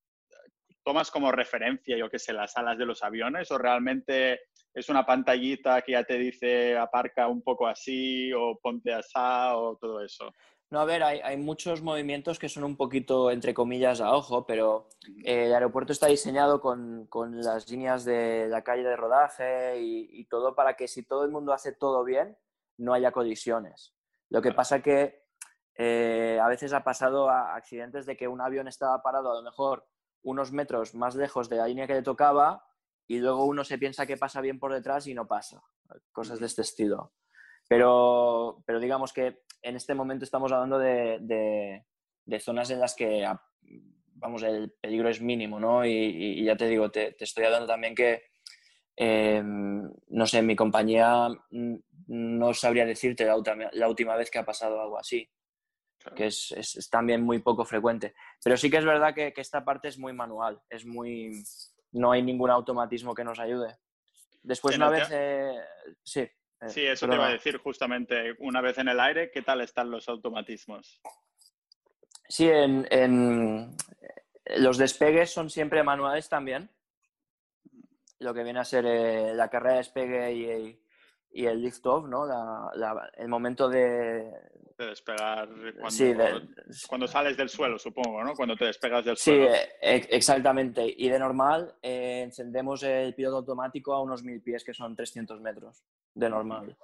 [0.85, 4.40] tomas como referencia, yo qué sé, las alas de los aviones o realmente
[4.73, 9.77] es una pantallita que ya te dice aparca un poco así o ponte asá o
[9.77, 10.33] todo eso.
[10.70, 14.88] No, a ver, hay, muchos movimientos que son un poquito, entre comillas, a ojo, pero
[15.25, 20.57] eh, el aeropuerto está diseñado con, las líneas de la calle de rodaje y, todo
[20.57, 22.37] para que si todo el mundo hace todo bien,
[22.77, 23.94] no haya colisiones.
[24.31, 25.23] Lo que pasa que
[25.77, 29.42] eh, a veces ha pasado a accidentes de que un avión estaba parado a lo
[29.42, 29.87] mejor
[30.25, 32.67] unos metros más lejos de la línea que le tocaba
[33.07, 35.63] y luego uno se piensa que pasa bien por detrás y no pasa.
[36.11, 37.13] Cosas de este estilo.
[37.69, 41.19] Pero, pero digamos que en este momento estamos hablando de,
[42.25, 43.41] de, zonas en las que, ah,
[44.15, 45.85] vamos, el peligro es mínimo, ¿no?
[45.85, 48.25] Y, ya te digo, te, estoy hablando también que,
[48.97, 51.77] em, no sé, mi compañía mm,
[52.09, 53.37] no sabría decirte la,
[53.73, 55.29] la última vez que ha pasado algo así,
[56.14, 58.14] que es, es, también muy poco frecuente.
[58.43, 61.43] Pero sí que es verdad que, que esta parte es muy manual, es muy...
[61.93, 63.77] no hay ningún automatismo que nos ayude.
[64.43, 65.09] Después, una vez...
[65.11, 65.59] Eh,
[66.03, 66.21] sí.
[66.21, 69.61] Eh, sí, eso te iba a decir justamente, una vez en el aire, ¿qué tal
[69.61, 71.01] están los automatismos?
[72.29, 73.77] Sí, en,
[74.57, 76.71] los despegues son siempre manuales también.
[78.19, 80.84] Lo que viene a ser eh, la carrera de despegue y,
[81.35, 82.27] y el lift-off, ¿no?
[83.16, 84.31] el momento de...
[84.79, 85.49] De despegar
[86.88, 88.35] cuando, sales del suelo, supongo, ¿no?
[88.35, 89.53] Cuando te despegas del suelo.
[89.53, 90.92] Sí, e, exactamente.
[90.97, 95.40] Y de normal eh, encendemos el piloto automático a unos mil pies, que son 300
[95.40, 96.77] metros de normal.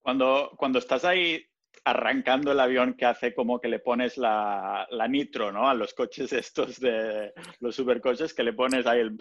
[0.00, 1.44] Cuando, cuando estás ahí
[1.84, 5.68] arrancando el avión que hace como que le pones la, la, nitro, ¿no?
[5.68, 9.16] A los coches estos de los supercoches, que le pones ahí el...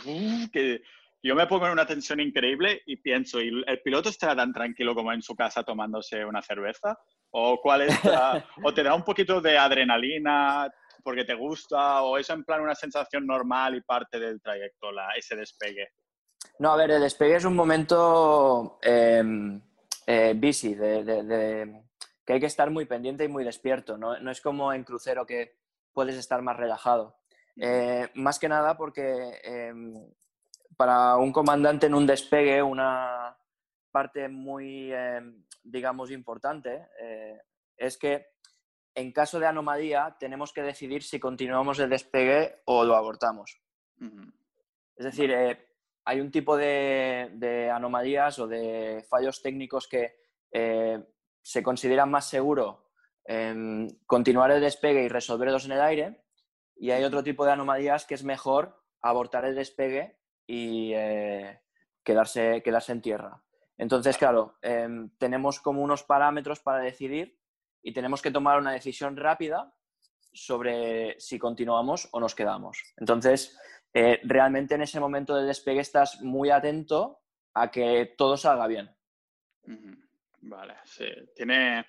[0.51, 0.81] Que
[1.25, 4.93] yo me pongo en una tensión increíble y pienso, ¿y el piloto estará tan tranquilo
[4.93, 6.99] como en su casa tomándose una cerveza?
[7.31, 7.89] ¿O, cuál es
[8.63, 10.71] o te da un poquito de adrenalina
[11.03, 12.03] porque te gusta?
[12.03, 15.89] ¿O es en plan una sensación normal y parte del trayecto, la, ese despegue?
[16.59, 19.59] No, a ver, el despegue es un momento em,
[20.05, 21.81] eh, busy, de,
[22.23, 23.97] que hay que estar muy pendiente y muy despierto.
[23.97, 25.57] No, es como en crucero que
[25.91, 27.17] puedes estar más relajado.
[27.57, 29.95] Eh, más que nada porque em,
[30.75, 33.37] para un comandante en un despegue, una
[33.91, 37.41] parte muy, em, digamos, importante eh,
[37.77, 38.27] es que
[38.93, 43.61] en caso de anomalía tenemos que decidir si continuamos el despegue o lo abortamos.
[44.95, 45.33] Es decir,
[46.05, 50.15] hay un tipo de, anomalías o de fallos técnicos que
[50.51, 51.03] eh,
[51.41, 52.85] se consideran más seguro
[54.05, 56.25] continuar el despegue y resolverlos en el aire
[56.75, 61.61] y hay otro tipo de anomalías que es mejor abortar el despegue y eh,
[62.03, 63.41] quedarse, en tierra.
[63.77, 67.37] Entonces, claro, em, tenemos como unos parámetros para decidir
[67.81, 69.73] y tenemos que tomar una decisión rápida
[70.31, 72.93] sobre si continuamos o nos quedamos.
[72.97, 73.57] Entonces,
[73.93, 77.19] eh, realmente en ese momento de despegue estás muy atento
[77.53, 78.89] a que todo salga bien.
[80.41, 81.07] Vale, sí.
[81.35, 81.85] Tiene.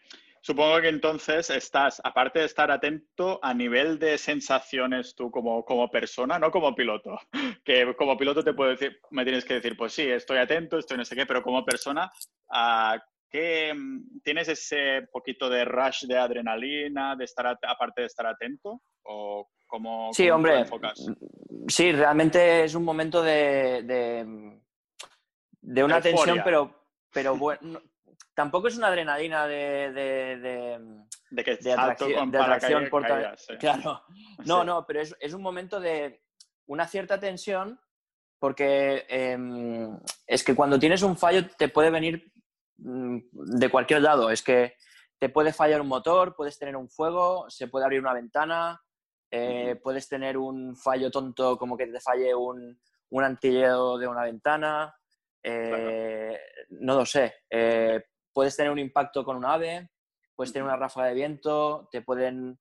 [0.47, 5.91] Supongo que entonces estás, aparte de estar atento a nivel de sensaciones tú como, como
[5.91, 7.19] persona, no como piloto.
[7.65, 10.99] Que como piloto te puedo decir, me tienes que decir, pues sí, estoy atento, estoy
[10.99, 12.13] no sé qué, pero como persona,
[13.29, 13.75] ¿qué,
[14.23, 18.83] ¿tienes ese poquito de rush de adrenalina, de estar aparte de estar atento?
[19.03, 20.65] ¿O cómo, sí, hombre,
[21.67, 23.83] Sí, realmente es un momento de,
[25.61, 26.73] de, una tensión, pero,
[27.13, 27.81] pero bueno,
[28.37, 30.79] tampoco es una adrenalina de, de,
[31.31, 33.05] de, que de atracción, de atracción por
[33.59, 34.03] Claro,
[34.45, 36.23] no, no, pero es, un momento de
[36.67, 37.81] una cierta tensión
[38.39, 42.31] porque em, es que cuando tienes un fallo te puede venir
[42.77, 44.31] mm, de cualquier lado.
[44.31, 44.75] Es que
[45.19, 48.83] te puede fallar un motor, puedes tener un fuego, se puede abrir una ventana,
[49.31, 54.25] eh, puedes tener un fallo tonto como que te falle un, un antillero de una
[54.25, 54.95] ventana,
[55.43, 57.33] eh, no lo sé.
[58.37, 59.89] Eh, puedes tener un impacto con un ave,
[60.35, 62.59] puedes tener una ráfaga de viento, te pueden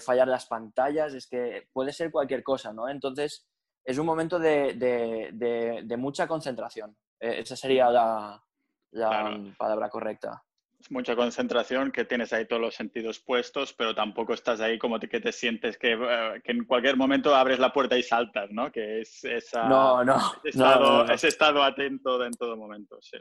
[0.00, 2.88] fallar las pantallas, es que puede ser cualquier cosa, ¿no?
[2.88, 3.46] Entonces,
[3.84, 6.96] es un momento de, de, mucha concentración.
[7.20, 8.44] esa sería la,
[8.90, 10.42] la palabra correcta.
[10.90, 15.20] mucha concentración, que tienes ahí todos los sentidos puestos, pero tampoco estás ahí como que
[15.20, 18.70] te sientes que, eh, que, en cualquier momento abres la puerta y saltas, ¿no?
[18.72, 23.18] Que es esa, no, no, ese, estado, ese estado atento en todo momento, sí.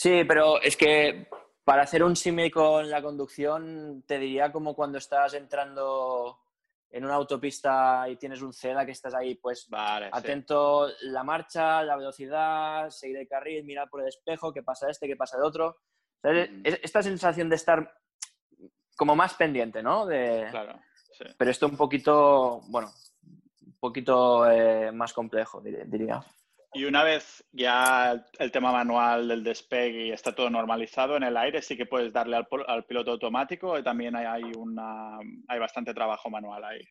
[0.00, 1.26] Sí, pero es que
[1.64, 6.38] para hacer un símil con la conducción, te diría como cuando estás entrando
[6.88, 9.68] en una autopista y tienes un CEDA que estás ahí, pues
[10.12, 15.08] atento la marcha, la velocidad, seguir el carril, mirar por el espejo, qué pasa este,
[15.08, 15.78] qué pasa el otro.
[16.22, 16.62] Mm.
[16.62, 17.92] Esta sensación de estar
[18.96, 20.06] como más pendiente, ¿no?
[20.06, 20.46] De...
[20.52, 20.78] Claro,
[21.36, 22.92] Pero esto un poquito, bueno,
[23.66, 26.24] un poquito eh, más complejo, diría.
[26.74, 31.62] Y una vez ya el tema manual del despegue está todo normalizado en el aire,
[31.62, 36.64] sí que puedes darle al, piloto automático y también hay, una, hay bastante trabajo manual
[36.64, 36.86] ahí.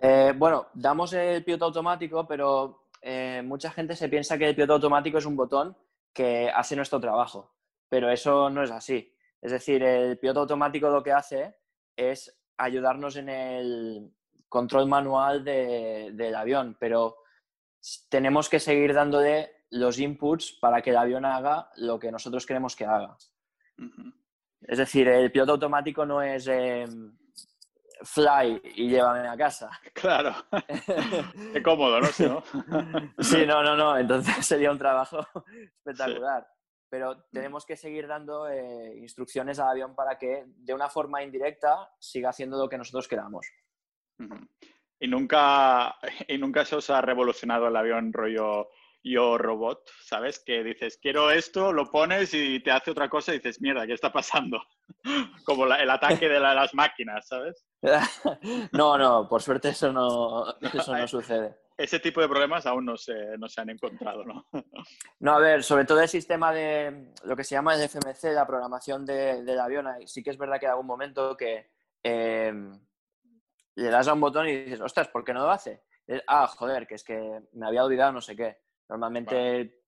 [0.00, 4.74] Eh, bueno, damos el piloto automático, pero eh, mucha gente se piensa que el piloto
[4.74, 5.74] automático es un botón
[6.12, 7.54] que hace nuestro trabajo,
[7.88, 9.10] pero eso no es así.
[9.40, 11.56] Es decir, el piloto automático lo que hace
[11.96, 14.12] es ayudarnos en el
[14.48, 17.16] control manual del avión, pero
[18.08, 22.76] tenemos que seguir dándole los inputs para que el avión haga lo que nosotros queremos
[22.76, 23.16] que haga.
[24.60, 27.16] Es decir, el piloto automático no es em,
[28.02, 29.70] fly y llévame a casa.
[29.94, 30.34] Claro.
[31.52, 32.06] Qué cómodo, ¿no?
[33.18, 33.62] ¿Sí, ¿no?
[33.62, 35.20] no, no, Entonces sería un trabajo
[35.78, 36.46] espectacular.
[36.88, 41.90] Pero tenemos que seguir dando eh, instrucciones al avión para que de una forma indirecta
[41.98, 43.46] siga haciendo lo que nosotros queramos.
[44.98, 45.96] Y nunca,
[46.28, 48.68] y nunca se os ha revolucionado el avión rollo
[49.06, 50.42] yo robot, ¿sabes?
[50.44, 53.92] Que dices, quiero esto, lo pones y te hace otra cosa y dices, mierda, ¿qué
[53.92, 54.60] está pasando?
[55.44, 57.64] Como el ataque de las máquinas, ¿sabes?
[58.72, 61.56] no, no, por suerte eso no, eso no sucede.
[61.76, 64.46] Ese tipo de problemas aún no se, no se han encontrado, ¿no?
[65.20, 68.46] no, a ver, sobre todo el sistema de lo que se llama el FMC, la
[68.46, 71.70] programación del avión, sí que es verdad que en algún momento que
[72.02, 72.52] eh,
[73.76, 75.82] le das a un botón y dices, ostras, ¿por qué no lo hace?
[76.28, 78.58] ah, joder, que es que me había olvidado no sé qué.
[78.88, 79.82] Normalmente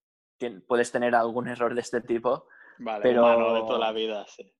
[0.66, 2.48] puedes tener algún error de este tipo.
[2.78, 3.54] Vale, pero...
[3.54, 4.52] de toda la vida, sí.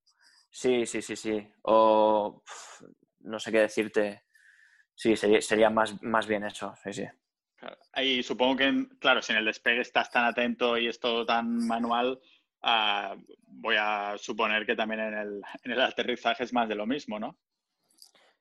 [0.51, 1.53] Sí, sí, sí, sí.
[1.63, 2.43] O
[3.21, 4.25] no sé qué decirte.
[4.95, 7.05] Sí, sería, más, más bien eso, sí, sí.
[7.97, 11.67] Y supongo que, claro, si en el despegue estás tan atento y es todo tan
[11.67, 12.21] manual,
[12.63, 16.87] ah, voy a suponer que también en el, en el aterrizaje es más de lo
[16.87, 17.39] mismo, ¿no?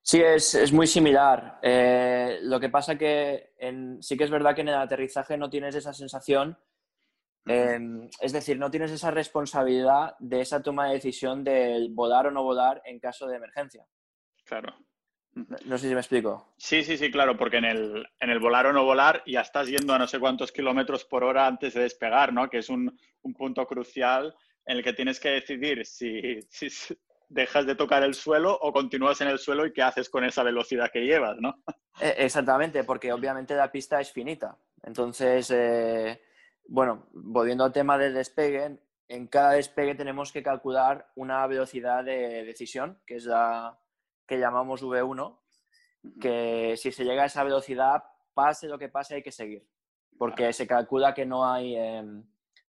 [0.01, 1.59] Sí, es, muy similar.
[1.61, 3.51] Eh, lo que pasa que
[3.99, 6.57] sí que es verdad que en el aterrizaje no tienes esa sensación,
[7.45, 12.31] em, es decir, no tienes esa responsabilidad de esa toma de decisión de volar o
[12.31, 13.85] no volar en caso de emergencia.
[14.45, 14.73] Claro.
[15.65, 16.53] No sé si me explico.
[16.57, 19.67] Sí, sí, sí, claro, porque en el, en el volar o no volar ya estás
[19.67, 22.49] yendo a no sé cuántos kilómetros por hora antes de despegar, ¿no?
[22.49, 22.97] Que es un,
[23.37, 24.33] punto crucial
[24.65, 26.39] en el que tienes que decidir si,
[27.29, 30.43] dejas de tocar el suelo o continúas en el suelo y qué haces con esa
[30.43, 31.63] velocidad que llevas, ¿no?
[31.99, 34.55] Eh, exactamente, porque obviamente la pista es finita.
[34.83, 36.21] Entonces, eh,
[36.67, 42.43] bueno, volviendo al tema del despegue, en cada despegue tenemos que calcular una velocidad de
[42.43, 43.79] decisión, que es la
[44.27, 45.39] que llamamos V1,
[46.21, 49.67] que si se llega a esa velocidad, pase lo que pase, hay que seguir,
[50.17, 52.23] porque se calcula que no hay em,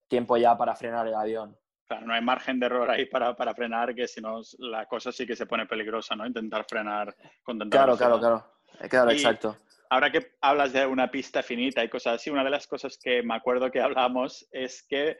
[0.08, 1.56] tiempo ya para frenar el avión.
[1.86, 5.12] Claro, no hay margen de error ahí para, para frenar, que si no, la cosa
[5.12, 6.26] sí que se pone peligrosa, ¿no?
[6.26, 8.56] Intentar frenar con tanta Claro, claro, claro.
[8.88, 9.56] Claro, exacto.
[9.88, 13.22] Ahora que hablas de una pista finita y cosas así, una de las cosas que
[13.22, 15.16] me acuerdo que hablamos es que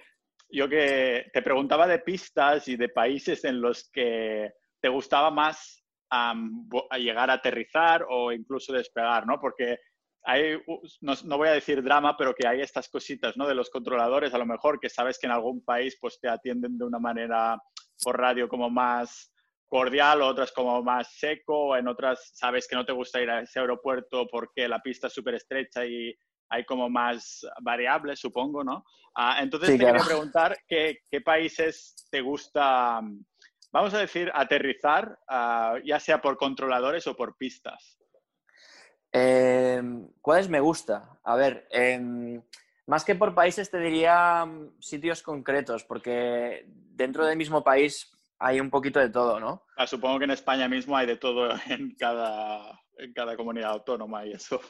[0.51, 5.85] yo que te preguntaba de pistas y de países en los que te gustaba más
[6.99, 9.39] llegar a aterrizar o incluso despegar, ¿no?
[9.41, 9.79] Porque
[10.27, 10.61] hay,
[11.01, 13.47] no, voy a decir drama, pero que hay estas cositas, ¿no?
[13.47, 16.77] De los controladores, a lo mejor que sabes que en algún país pues te atienden
[16.77, 17.57] de una manera
[18.03, 19.33] por radio como más
[19.69, 23.61] cordial, otras como más seco, en otras sabes que no te gusta ir a ese
[23.61, 26.13] aeropuerto porque la pista es súper estrecha y
[26.49, 28.85] hay como más variables, supongo, ¿no?
[29.15, 33.01] Ah, entonces te quería preguntar qué, qué, países te gusta,
[33.73, 37.97] vamos a decir, aterrizar, ah, ya sea por controladores o por pistas.
[39.19, 41.19] Em, ¿Cuáles me gusta?
[41.25, 42.43] A ver, em,
[42.87, 48.61] más que por países te diría mm, sitios concretos, porque dentro del mismo país hay
[48.61, 49.63] un poquito de todo, ¿no?
[49.79, 54.27] Ah, supongo que en España mismo hay de todo en cada, en cada comunidad autónoma
[54.27, 54.61] y eso.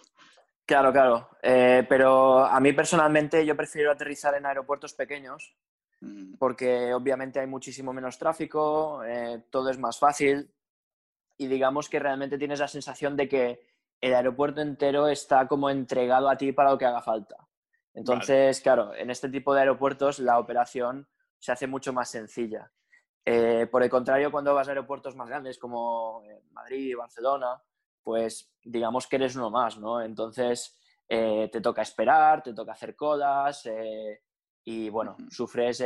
[0.64, 1.28] Claro, claro.
[1.42, 5.56] Eh, pero a mí personalmente yo prefiero aterrizar en aeropuertos pequeños
[6.02, 6.34] mm.
[6.38, 10.48] porque obviamente hay muchísimo menos tráfico, eh, todo es más fácil
[11.36, 16.28] y digamos que realmente tienes la sensación de que el aeropuerto entero está como entregado
[16.28, 17.36] a ti para lo que haga falta.
[17.94, 22.70] Entonces, claro, en este tipo de aeropuertos la operación se hace mucho más sencilla.
[23.24, 27.60] Eh, por el contrario, cuando vas a aeropuertos más grandes como Madrid, Barcelona,
[28.02, 30.00] pues digamos que eres uno más, ¿no?
[30.00, 30.78] Entonces
[31.08, 33.68] te toca esperar, te toca hacer colas
[34.64, 35.82] y bueno, sufres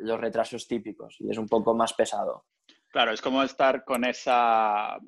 [0.00, 2.46] los retrasos típicos y es un poco más pesado.
[2.96, 5.00] Claro, es como estar con esa, eh,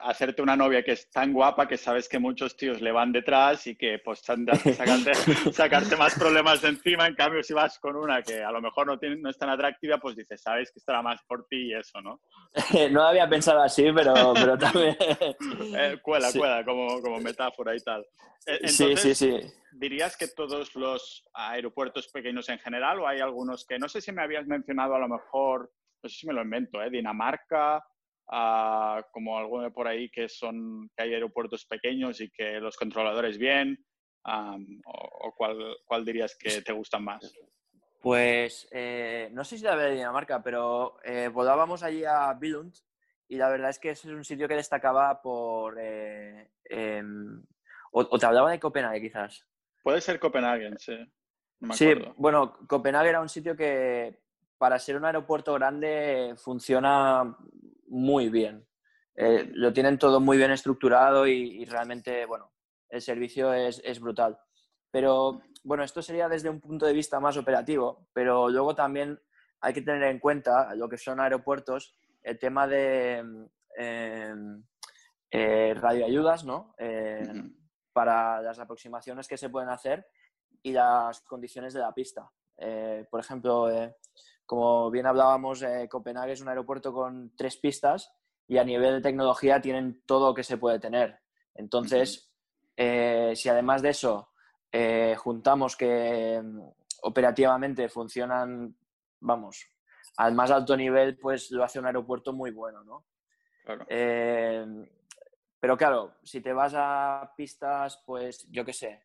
[0.00, 3.64] hacerte una novia que es tan guapa que sabes que muchos tíos le van detrás
[3.68, 5.14] y que pues sacarte,
[5.52, 7.06] sacarte, más problemas de encima.
[7.06, 9.50] En cambio, si vas con una que a lo mejor no, tiene, no es tan
[9.50, 12.20] atractiva, pues dices, sabes que estará más por ti y eso, ¿no?
[12.90, 14.96] no había pensado así, pero, pero también...
[15.74, 18.04] Eh, cuela, cuela, como, como metáfora y tal.
[18.46, 19.40] E, sí, sí, sí.
[19.70, 24.10] ¿Dirías que todos los aeropuertos pequeños en general o hay algunos que, no sé si
[24.10, 25.70] me habías mencionado a lo mejor
[26.02, 26.90] no sé si me lo invento, ¿eh?
[26.90, 27.84] Dinamarca,
[28.30, 33.38] ah, como alguno por ahí que son que hay aeropuertos pequeños y que los controladores
[33.38, 33.78] bien,
[34.24, 35.34] o,
[35.86, 37.32] cuál, dirías que te gustan más?
[38.00, 42.74] Pues eh, no sé si la de Dinamarca, pero eh, volábamos allí a Billund
[43.28, 45.78] y la verdad es que es un sitio que destacaba por...
[45.78, 47.42] Eh, em,
[47.92, 49.46] o, te hablaba de Copenhague quizás.
[49.82, 50.96] Puede ser Copenhague, sí.
[51.72, 54.22] sí, bueno, Copenhague era un sitio que
[54.62, 57.36] para ser un aeropuerto grande funciona
[57.88, 58.64] muy bien.
[59.16, 62.52] Eh, lo tienen todo muy bien estructurado y, realmente, bueno,
[62.88, 64.38] el servicio es, brutal.
[64.92, 69.20] Pero, bueno, esto sería desde un punto de vista más operativo, pero luego también
[69.60, 74.64] hay que tener en cuenta lo que son aeropuertos, el tema de em,
[75.28, 76.72] eh, radioayudas, ¿no?
[76.78, 77.50] Eh,
[77.92, 80.06] para las aproximaciones que se pueden hacer
[80.62, 82.30] y las condiciones de la pista.
[83.10, 83.68] por ejemplo,
[84.52, 88.12] como bien hablábamos, eh, Copenhague es un aeropuerto con tres pistas
[88.46, 91.20] y a nivel de tecnología tienen todo lo que se puede tener.
[91.54, 92.30] Entonces,
[92.76, 94.28] eh, si además de eso
[94.70, 96.68] eh, juntamos que mm,
[97.00, 98.76] operativamente funcionan,
[99.20, 99.66] vamos,
[100.18, 103.06] al más alto nivel, pues lo hace un aeropuerto muy bueno, ¿no?
[105.58, 109.02] pero claro, si te vas a pistas, pues yo qué sé,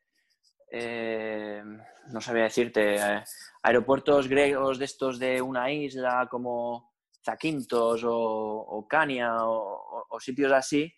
[0.69, 1.63] eh,
[2.11, 3.23] no sabía decirte, eh,
[3.63, 10.91] aeropuertos griegos de estos de una isla como Zakynthos o, o Cania o, sitios así,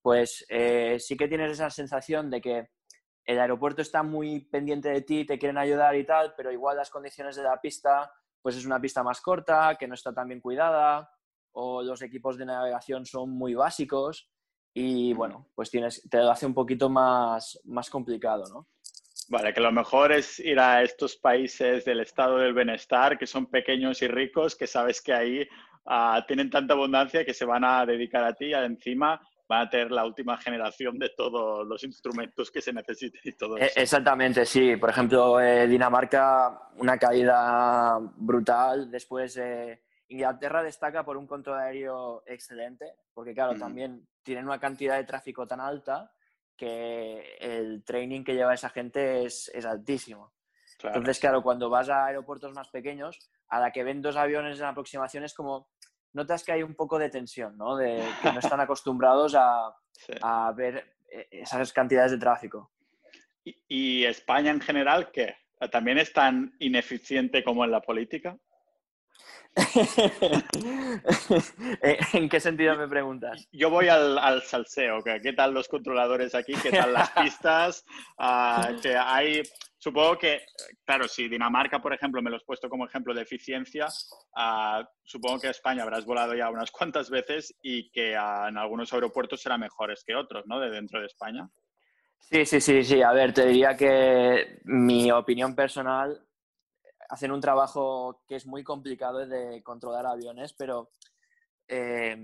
[0.00, 2.68] pues eh, sí que tienes esa sensación de que
[3.24, 6.90] el aeropuerto está muy pendiente de ti, te quieren ayudar y tal, pero igual las
[6.90, 10.40] condiciones de la pista, pues es una pista más corta, que no está tan bien
[10.40, 11.10] cuidada,
[11.52, 14.30] o los equipos de navegación son muy básicos
[14.74, 18.68] y bueno, pues tienes, te lo hace un poquito más, más complicado, ¿no?
[19.28, 23.46] Vale, que lo mejor es ir a estos países del estado del bienestar, que son
[23.46, 25.48] pequeños y ricos, que sabes que ahí
[25.86, 29.70] ah, tienen tanta abundancia que se van a dedicar a ti y encima van a
[29.70, 33.80] tener la última generación de todos los instrumentos que se necesiten y todo e, eso.
[33.80, 34.76] Exactamente, sí.
[34.76, 38.90] Por ejemplo, eh, Dinamarca, una caída brutal.
[38.90, 44.96] Después, eh, Inglaterra destaca por un control aéreo excelente, porque claro, también tienen una cantidad
[44.96, 46.10] de tráfico tan alta
[46.56, 50.32] que el training que lleva esa gente es, altísimo.
[50.82, 54.66] Entonces, claro, cuando vas a aeropuertos más pequeños, a la que ven dos aviones en
[54.66, 55.68] aproximación es como,
[56.12, 57.76] notas que hay un poco de tensión, ¿no?
[57.76, 59.74] De que no están acostumbrados a,
[60.56, 62.72] ver eh, esas cantidades de tráfico.
[63.44, 65.36] ¿Y, España en general qué?
[65.70, 68.36] ¿También es tan ineficiente como en la política?
[72.12, 73.48] ¿En qué sentido me preguntas?
[73.52, 76.54] Yo voy al, salseo, ¿qué tal los controladores aquí?
[76.60, 77.84] ¿Qué tal las pistas?
[78.18, 79.42] Ah, que hay,
[79.78, 80.40] supongo que,
[80.84, 83.86] claro, si Dinamarca, por ejemplo, me lo has puesto como ejemplo de eficiencia,
[84.34, 89.40] ah, supongo que España habrás volado ya unas cuantas veces y que en algunos aeropuertos
[89.40, 90.58] será mejores que otros, ¿no?
[90.58, 91.48] De dentro de España.
[92.18, 93.02] Sí, sí, sí, sí.
[93.02, 96.26] A ver, te diría que mi opinión personal
[97.08, 100.92] hacen un trabajo que es muy complicado de controlar aviones, pero
[101.66, 102.16] eh,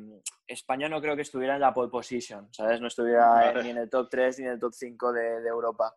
[0.46, 2.80] España no creo que estuviera en la pole position, ¿sabes?
[2.80, 5.94] No estuviera ni en el top 3 ni en el top 5 de, Europa.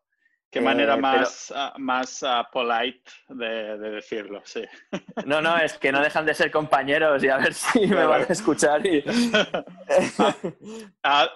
[0.50, 4.64] Qué manera eh, más, ah, más ah, polite de, decirlo, sí.
[5.26, 8.22] No, no, es que no dejan de ser compañeros y a ver si me van
[8.22, 8.86] a escuchar.
[8.86, 9.04] Y...
[11.04, 11.30] Ah,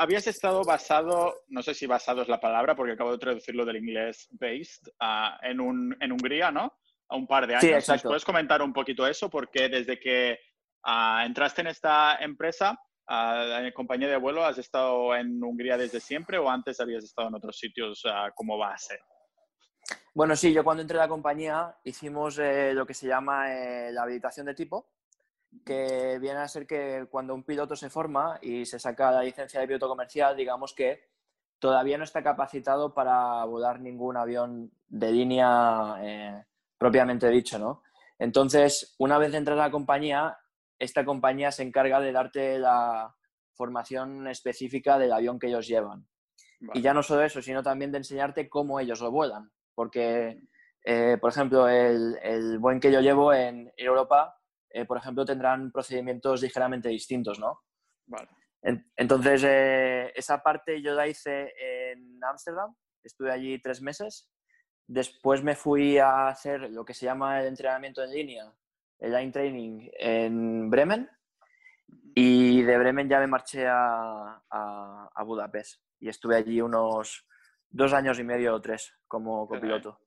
[0.00, 3.76] habías estado basado, no sé si basado es la palabra, porque acabo de traducirlo del
[3.76, 4.88] inglés based,
[5.42, 6.74] en, un, en Hungría, ¿no?
[7.14, 7.84] Un par de años.
[7.84, 9.28] Sí, ¿Puedes comentar un poquito eso?
[9.28, 10.38] Porque desde que
[10.84, 16.00] ah, entraste en esta empresa, uh, en compañía de vuelo, ¿has estado en Hungría desde
[16.00, 18.98] siempre o antes habías estado en otros sitios ah, como base?
[20.14, 23.92] Bueno, sí, yo cuando entré a la compañía hicimos eh, lo que se llama eh,
[23.92, 24.90] la habilitación de tipo,
[25.64, 29.60] que viene a ser que cuando un piloto se forma y se saca la licencia
[29.60, 31.12] de piloto comercial, digamos que
[31.58, 36.44] todavía no está capacitado para volar ningún avión de línea eh,
[36.82, 37.84] propiamente dicho, ¿no?
[38.18, 40.36] Entonces, una vez entras a la compañía,
[40.80, 43.14] esta compañía se encarga de darte la
[43.54, 46.08] formación específica del avión que ellos llevan.
[46.74, 49.52] Y ya no solo eso, sino también de enseñarte cómo ellos lo vuelan.
[49.76, 50.42] Porque,
[50.84, 54.36] eh, por ejemplo, el, el buen que yo llevo en Europa,
[54.68, 57.60] eh, por ejemplo, tendrán procedimientos ligeramente distintos, ¿no?
[58.96, 62.74] entonces, eh, esa parte yo la hice en Ámsterdam,
[63.04, 64.31] estuve allí tres meses.
[64.92, 68.52] Después me fui a hacer lo que se llama el entrenamiento en línea,
[68.98, 71.08] el line training en Bremen.
[72.14, 77.24] Y de Bremen ya me marché a, a Budapest y estuve allí unos
[77.70, 79.98] dos años y medio o tres como copiloto.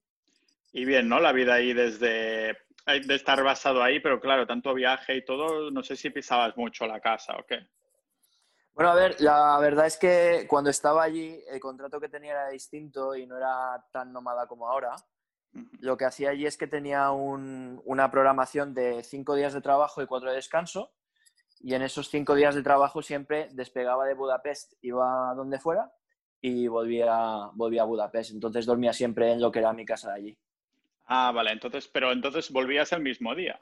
[0.72, 1.20] Y bien, ¿no?
[1.20, 5.82] La vida ahí desde de estar basado ahí, pero claro, tanto viaje y todo, no
[5.82, 7.66] sé si pisabas mucho la casa o qué.
[8.76, 12.50] Bueno, a ver, la verdad es que cuando estaba allí el contrato que tenía era
[12.50, 14.96] distinto y no era tan nómada como ahora.
[15.80, 20.08] Lo que hacía allí es que tenía una programación de cinco días de trabajo y
[20.08, 20.92] cuatro de descanso
[21.62, 25.94] y en esos cinco días de trabajo siempre despegaba de Budapest, iba a donde fuera
[26.42, 28.32] y volvía, volvía a Budapest.
[28.32, 30.38] Entonces dormía siempre en lo que era mi casa de allí.
[31.06, 33.58] Ah, vale, entonces, pero entonces volvías el mismo día.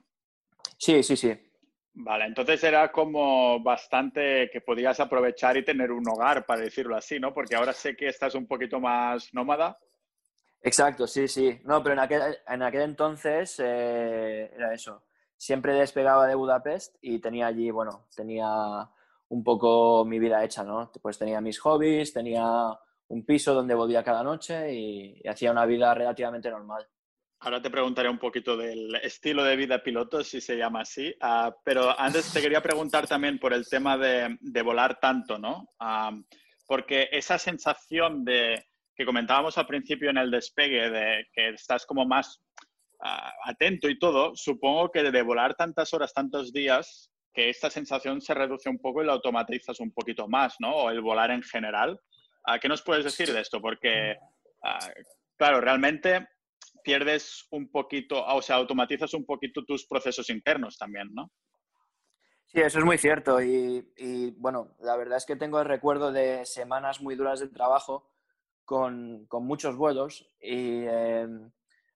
[0.78, 1.40] Sí, sí, sí.
[1.96, 7.20] Vale, entonces era como bastante que podías aprovechar y tener un hogar, para decirlo así,
[7.20, 7.34] ¿no?
[7.34, 9.78] Porque ahora sé que estás un poquito más nómada.
[10.62, 11.60] Exacto, sí, sí.
[11.66, 15.04] No, pero en aquel, en aquel entonces eh, era eso
[15.44, 18.48] siempre despegaba de Budapest y tenía allí, bueno, tenía
[19.28, 20.90] un poco mi vida hecha, ¿no?
[21.02, 22.46] Pues tenía mis hobbies, tenía
[23.10, 26.88] un piso donde volvía cada noche y, hacía una vida relativamente normal.
[27.46, 31.54] Ahora te preguntaré un poquito del estilo de vida piloto, si se llama así, ah,
[31.66, 35.68] pero antes te quería preguntar también por el tema de, volar tanto, ¿no?
[35.78, 36.18] Ah,
[36.66, 38.66] porque esa sensación de
[38.96, 42.42] que comentábamos al principio en el despegue, de que estás como más
[43.44, 48.34] atento y todo, supongo que de volar tantas horas, tantos días, que esta sensación se
[48.34, 50.74] reduce un poco y la automatizas un poquito más, ¿no?
[50.74, 52.00] O el volar en general.
[52.62, 53.60] ¿Qué nos puedes decir de esto?
[53.60, 54.16] Porque,
[55.36, 56.26] claro, realmente
[56.84, 61.32] pierdes un poquito, o sea, automatizas un poquito tus procesos internos también, ¿no?
[62.46, 63.42] Sí, eso es muy cierto.
[63.42, 68.12] Y, bueno, la verdad es que tengo el recuerdo de semanas muy duras de trabajo
[68.64, 71.52] con, con muchos vuelos y em,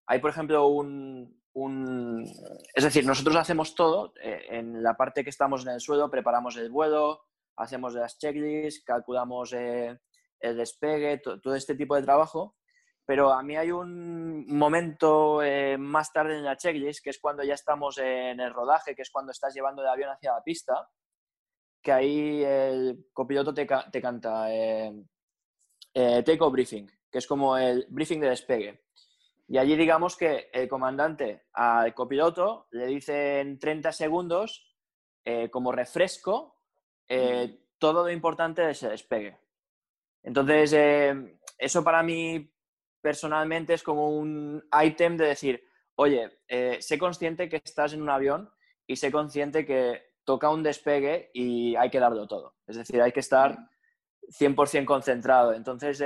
[0.07, 1.35] hay, por ejemplo, un,
[2.73, 4.13] Es decir, nosotros hacemos todo.
[4.21, 7.25] Eh, en la parte que estamos en el suelo, preparamos el vuelo,
[7.57, 9.99] hacemos las checklists, calculamos eh,
[10.39, 12.55] el despegue, todo este tipo de trabajo.
[13.07, 17.43] Pero a mí hay un momento eh, más tarde en la checklist, que es cuando
[17.43, 20.87] ya estamos en el rodaje, que es cuando estás llevando el avión hacia la pista,
[21.81, 24.47] que ahí el copiloto te, te canta
[25.93, 28.87] take off briefing, que es como el briefing de despegue.
[29.47, 34.75] Y allí digamos que el comandante al copiloto le dice en 30 segundos,
[35.23, 36.61] eh, como refresco,
[37.07, 39.37] eh, todo lo importante de ese despegue.
[40.23, 42.49] Entonces, eh, eso para mí
[43.07, 45.63] personalmente es como un ítem de decir,
[45.95, 46.41] oye,
[46.81, 48.49] sé consciente que estás en un avión
[48.85, 52.57] y sé consciente que toca un despegue y hay que darlo todo.
[52.67, 53.57] Es decir, hay que estar
[54.23, 55.53] 100% concentrado.
[55.53, 56.03] Entonces,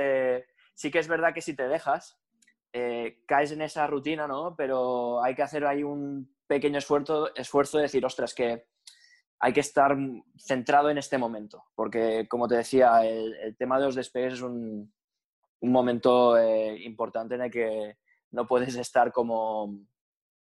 [0.76, 2.20] sí que es verdad que si te dejas,
[2.72, 4.54] eh, caes en esa rutina, ¿no?
[4.56, 8.68] Pero hay que hacer ahí un pequeño esfuerzo, esfuerzo de decir, ostras, que
[9.40, 9.96] hay que estar
[10.38, 14.94] centrado en este momento, porque como te decía, el, tema de los despegues es un,
[15.70, 17.98] momento eh, importante en el que
[18.32, 19.78] no puedes estar como,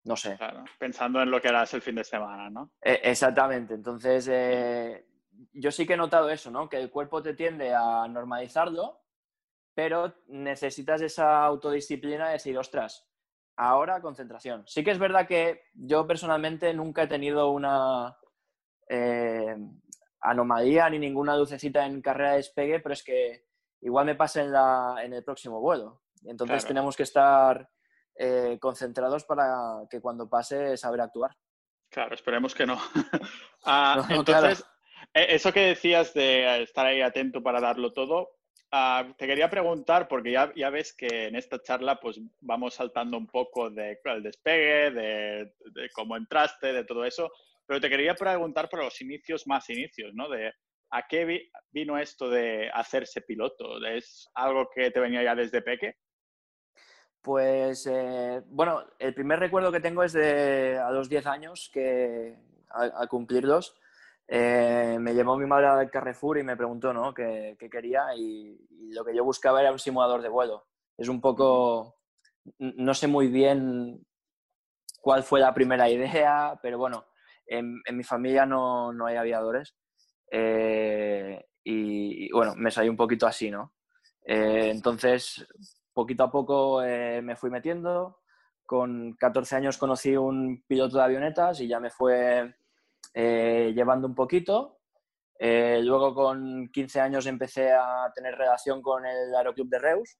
[0.03, 0.37] no sé.
[0.79, 2.71] pensando en lo que harás el fin de semana, ¿no?
[2.81, 5.05] E, exactamente, entonces eh,
[5.53, 6.69] yo sí que he notado eso, ¿no?
[6.69, 9.01] Que el cuerpo te tiende a normalizarlo
[9.73, 13.07] pero necesitas esa autodisciplina de decir, ostras,
[13.55, 14.63] ahora concentración.
[14.67, 18.17] Sí que es verdad que yo personalmente nunca he tenido una
[18.89, 19.55] eh,
[20.19, 23.45] anomalía ni ninguna lucecita en carrera de despegue, pero es que
[23.81, 26.01] igual me pasa en, la, en el próximo vuelo.
[26.23, 27.69] Entonces tenemos que estar
[28.15, 31.31] eh, concentrados para que cuando pase saber actuar.
[31.89, 32.77] Claro, esperemos que no.
[33.65, 34.65] Ah, entonces,
[35.13, 38.29] e, eso que decías de estar ahí atento para darlo todo,
[38.73, 43.17] Ah, te quería preguntar, porque ya, ya, ves que en esta charla pues vamos saltando
[43.17, 47.29] un poco del despegue, de, cómo entraste, de todo eso,
[47.65, 50.29] pero te quería preguntar por los inicios más inicios, ¿no?
[50.29, 50.53] De
[50.91, 53.83] a qué vino esto de hacerse piloto.
[53.85, 55.97] ¿Es algo que te venía ya desde peque?
[57.21, 62.35] Pues, eh, bueno, el primer recuerdo que tengo es de a los 10 años, que
[62.69, 63.75] al cumplirlos,
[64.33, 67.13] eh, me llevó mi madre al Carrefour y me preguntó ¿no?
[67.13, 68.57] qué, quería y,
[68.93, 70.67] lo que yo buscaba era un simulador de vuelo.
[70.97, 71.97] Es un poco,
[72.59, 74.05] no sé muy bien
[75.01, 77.05] cuál fue la primera idea, pero bueno,
[77.45, 79.75] en, mi familia no, hay aviadores.
[80.31, 83.73] Eh, y, bueno, me salió un poquito así, ¿no?
[84.25, 85.45] Eh, entonces,
[85.93, 88.21] poquito a poco eh, me fui metiendo.
[88.65, 92.55] Con 14 años conocí un piloto de avionetas y ya me fue
[93.13, 94.79] llevando un poquito.
[95.39, 100.17] luego con 15 años empecé a tener relación con el Aeroclub de Reus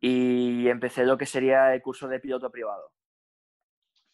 [0.00, 2.90] y empecé lo que sería el curso de piloto privado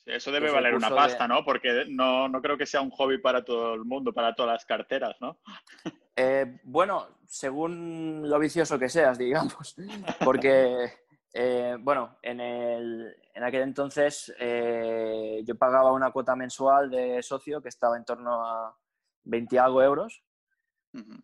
[0.07, 1.45] eso debe valer una pasta, ¿no?
[1.45, 4.65] Porque no, no, creo que sea un hobby para todo el mundo, para todas las
[4.65, 5.39] carteras, ¿no?
[6.17, 9.75] Eh, bueno, según lo vicioso que seas, digamos.
[10.25, 10.93] Porque,
[11.33, 17.61] eh, bueno, en, el, en, aquel entonces eh, yo pagaba una cuota mensual de socio
[17.61, 18.77] que estaba en torno a
[19.25, 20.23] 20 algo euros.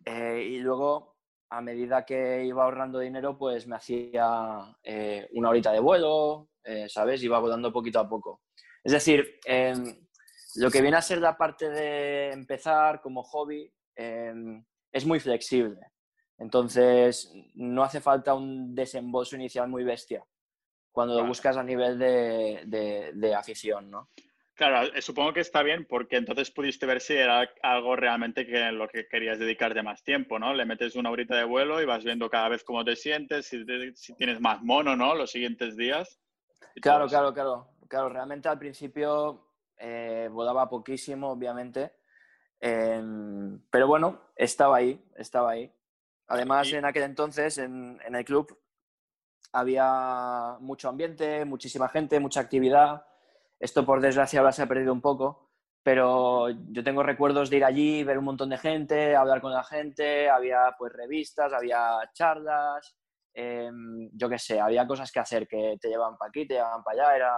[0.05, 1.15] y luego,
[1.49, 4.75] a medida que iba ahorrando dinero, pues me hacía
[5.31, 6.49] una horita de vuelo,
[6.89, 7.23] ¿sabes?
[7.23, 8.41] Iba volando poquito a poco.
[8.83, 9.95] Es decir, em,
[10.55, 15.79] lo que viene a ser la parte de empezar como hobby em, es muy flexible.
[16.37, 20.25] Entonces, no hace falta un desembolso inicial muy bestia
[20.91, 24.09] cuando lo buscas a nivel de, afición, ¿no?
[24.55, 28.71] Claro, eh, supongo que está bien porque entonces pudiste ver si era algo realmente que
[28.71, 30.53] lo que querías dedicarte más tiempo, ¿no?
[30.53, 33.63] Le metes una horita de vuelo y vas viendo cada vez cómo te sientes, si,
[33.95, 35.15] si tienes más mono, ¿no?
[35.15, 36.19] Los siguientes días.
[36.81, 41.91] Claro, claro, claro claro, realmente al principio eh, volaba poquísimo, obviamente.
[42.57, 45.69] Em, pero bueno, estaba ahí, estaba ahí.
[46.27, 48.57] Además, en aquel entonces, en, el club,
[49.51, 53.05] había mucho ambiente, muchísima gente, mucha actividad.
[53.59, 55.51] Esto, por desgracia, ahora se ha perdido un poco,
[55.83, 59.65] pero yo tengo recuerdos de ir allí, ver un montón de gente, hablar con la
[59.65, 62.95] gente, había pues revistas, había charlas,
[63.33, 66.83] em, yo qué sé, había cosas que hacer que te llevaban para aquí, te llevaban
[66.83, 67.33] para allá, era,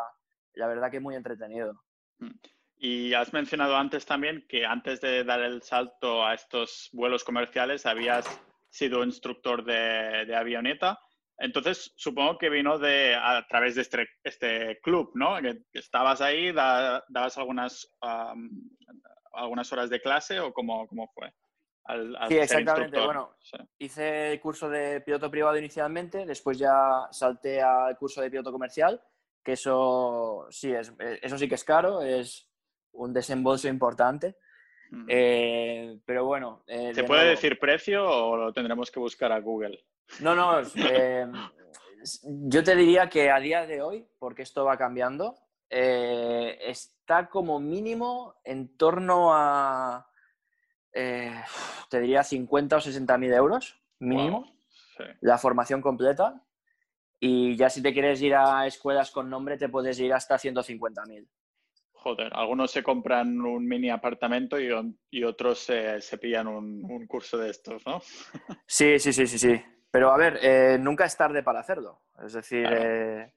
[0.56, 1.84] la verdad que muy entretenido.
[2.20, 2.32] Mm.
[2.78, 7.86] Y has mencionado antes también que antes de dar el salto a estos vuelos comerciales
[7.86, 8.26] habías
[8.70, 10.99] sido instructor de, avioneta.
[11.38, 15.41] Entonces, supongo que vino de, a través de este, este club, ¿no?
[15.41, 17.89] Que estabas ahí, dabas algunas,
[19.32, 21.34] algunas horas de clase o cómo, cómo fue.
[22.28, 22.99] sí, exactamente.
[22.99, 23.36] Bueno,
[23.78, 29.01] hice el curso de piloto privado inicialmente, después ya salté al curso de piloto comercial
[29.43, 32.49] que eso sí, es, eh, eso sí que es caro, es
[32.93, 34.37] un desembolso importante.
[35.07, 36.63] Eh, pero bueno.
[36.67, 39.83] Eh, ¿Se puede decir precio o lo tendremos que buscar a Google?
[40.19, 40.61] No, no.
[42.23, 45.35] yo te diría que a día de hoy, porque esto va cambiando,
[45.67, 50.07] está como mínimo en torno a.
[50.91, 54.45] te diría 50 o 60 mil euros, mínimo.
[55.21, 56.39] La formación completa.
[57.26, 61.26] Y ya si te quieres ir a escuelas con nombre, te puedes ir hasta 150.000.
[61.93, 67.82] Joder, algunos se compran un mini apartamento y, otros se, pillan un, curso de estos,
[67.86, 68.01] ¿no?
[68.67, 69.63] Sí, sí, sí, sí, sí.
[69.89, 72.01] Pero a ver, eh, nunca es tarde para hacerlo.
[72.26, 73.34] Es decir, eh,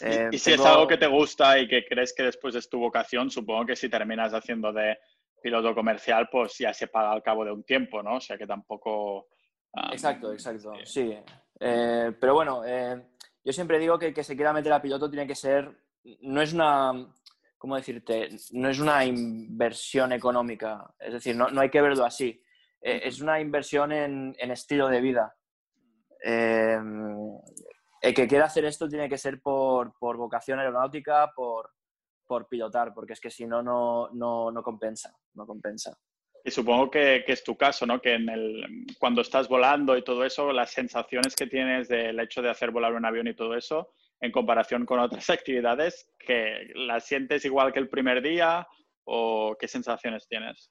[0.00, 2.80] y, eh, si es algo que te gusta y que crees que después es tu
[2.80, 4.98] vocación, supongo que si terminas haciendo de
[5.40, 8.16] piloto comercial, pues ya se paga al cabo de un tiempo, ¿no?
[8.16, 9.28] O sea que tampoco...
[9.92, 11.16] exacto, exacto, sí.
[11.60, 13.00] Eh, pero bueno, eh,
[13.44, 15.70] yo siempre digo que el que se quiera meter a piloto tiene que ser,
[16.22, 16.92] no es una,
[17.58, 18.30] ¿cómo decirte?
[18.52, 22.40] No es una inversión económica, es decir, no, hay que verlo así.
[22.80, 25.34] Eh, es una inversión en, estilo de vida.
[26.22, 31.70] el que quiera hacer esto tiene que ser por, vocación aeronáutica, por,
[32.26, 35.98] por pilotar, porque es que si no, no, no compensa, no compensa.
[36.46, 38.02] Y supongo que, es tu caso, ¿no?
[38.02, 42.42] Que en el, cuando estás volando y todo eso, las sensaciones que tienes del hecho
[42.42, 47.06] de hacer volar un avión y todo eso, en comparación con otras actividades, que las
[47.06, 48.68] sientes igual que el primer día
[49.04, 50.70] o qué sensaciones tienes?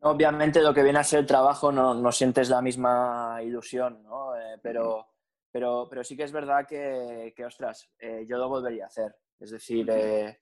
[0.00, 4.36] Obviamente lo que viene a ser el trabajo no, no sientes la misma ilusión, ¿no?
[4.36, 5.08] Eh, pero,
[5.50, 9.14] pero, pero sí que es verdad que, que ostras, eh, yo lo volvería a hacer.
[9.38, 10.40] Es decir, eh,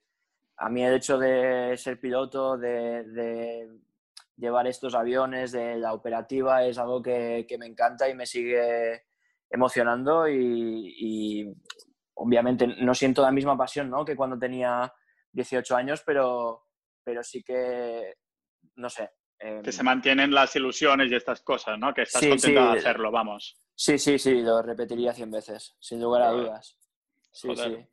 [0.57, 3.69] a mí el hecho de ser piloto, de
[4.39, 9.03] llevar estos aviones de la operativa es algo que, me encanta y me sigue
[9.49, 11.53] emocionando y,
[12.15, 14.03] obviamente no siento la misma pasión ¿no?
[14.03, 14.91] que cuando tenía
[15.31, 16.65] 18 años, pero,
[17.03, 18.15] pero sí que,
[18.75, 19.11] no sé.
[19.39, 21.93] Em, que se mantienen las ilusiones y estas cosas, ¿no?
[21.93, 23.57] Que estás contento de hacerlo, vamos.
[23.73, 26.77] Sí, sí, sí, lo repetiría 100 veces, sin lugar a dudas.
[27.31, 27.87] Sí, sí.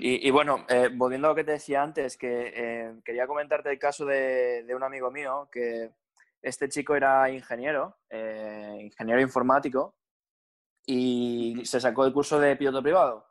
[0.00, 3.78] Y, bueno, eh, volviendo a lo que te decía antes, que eh, quería comentarte el
[3.78, 5.90] caso de, un amigo mío, que
[6.42, 9.96] este chico era ingeniero, eh, ingeniero informático,
[10.86, 13.26] y se sacó el curso de piloto privado,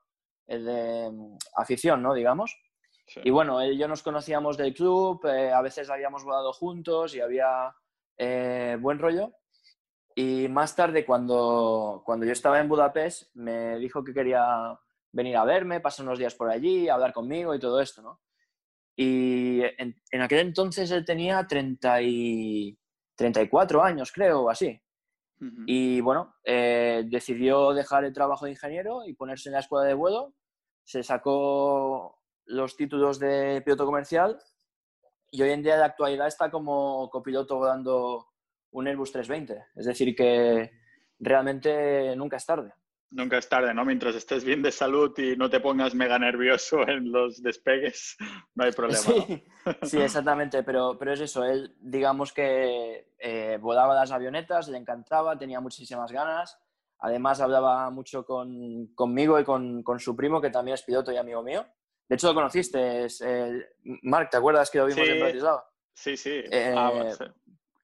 [0.48, 2.14] el de mm, afición, ¿no?
[2.14, 2.58] Digamos.
[3.24, 7.16] Y bueno, él y yo nos conocíamos del club, eh, a veces habíamos volado juntos
[7.16, 7.76] y había
[8.80, 9.34] buen rollo.
[10.16, 14.80] Y más tarde, cuando, cuando yo estaba en Budapest, me dijo que quería
[15.16, 18.20] venir a verme, pasar unos días por allí, hablar conmigo y todo esto, ¿no?
[18.96, 22.78] Y en, en aquel entonces él tenía 30 y,
[23.16, 24.82] 34 años, creo, o así.
[25.68, 29.94] Y bueno, eh, decidió dejar el trabajo de ingeniero y ponerse en la escuela de
[29.94, 30.34] vuelo.
[30.84, 34.40] Se sacó los títulos de piloto comercial
[35.30, 38.28] y hoy en día de actualidad está como copiloto volando
[38.72, 39.66] un Airbus 320.
[39.76, 40.72] Es decir, que
[41.20, 42.74] realmente nunca es tarde.
[43.16, 43.86] Nunca es tarde, ¿no?
[43.86, 48.18] Mientras estés bien de salud y no te pongas mega nervioso en los despegues,
[48.56, 49.02] no hay problema.
[49.84, 55.38] Sí, exactamente, pero, pero es eso, él digamos que eh, volaba las avionetas, le encantaba,
[55.38, 56.60] tenía muchísimas ganas,
[57.00, 61.18] además hablaba mucho con, conmigo y con, con, su primo, que también es piloto y
[61.18, 61.66] amigo mío.
[62.10, 63.24] De hecho, lo conociste, es,
[64.04, 65.66] Mark, ¿te acuerdas que lo vimos en Bratislava?
[65.94, 66.44] Sí, sí.
[66.52, 66.92] Eh, ah,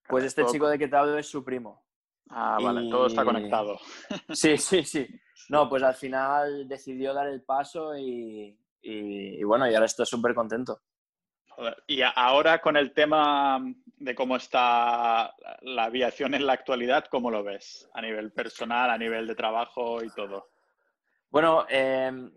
[0.10, 1.86] pues este chico de que te hablo es su primo.
[2.34, 3.80] Ah, vale, todo está conectado.
[4.34, 5.08] Sí, sí, sí.
[5.50, 8.58] No, pues al final decidió dar el paso y,
[9.44, 10.82] bueno, y ahora estoy súper contento.
[11.88, 13.62] Y ahora con el tema
[13.98, 17.90] de cómo está la aviación en la actualidad, ¿cómo lo ves?
[17.94, 20.50] A nivel personal, a nivel de trabajo y todo.
[21.30, 22.32] Bueno, em,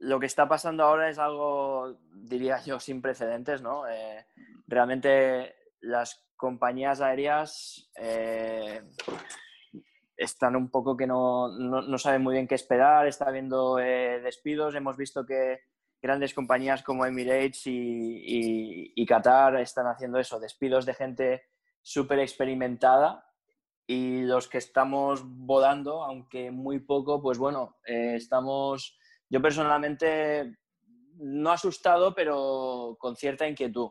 [0.00, 3.86] lo que está pasando ahora es algo, diría yo, sin precedentes, ¿no?
[3.88, 4.26] Eh,
[4.66, 8.82] realmente las compañías aéreas eh,
[10.16, 14.74] están un poco que no, no, saben muy bien qué esperar, está habiendo eh, despidos,
[14.74, 15.60] hemos visto que
[16.02, 21.42] grandes compañías como Emirates y, Qatar están haciendo eso, despidos de gente
[21.82, 23.26] súper experimentada
[23.86, 28.96] y los que estamos volando, aunque muy poco, pues bueno, eh, estamos,
[29.28, 30.58] yo personalmente
[31.16, 33.90] no asustado, pero con cierta inquietud,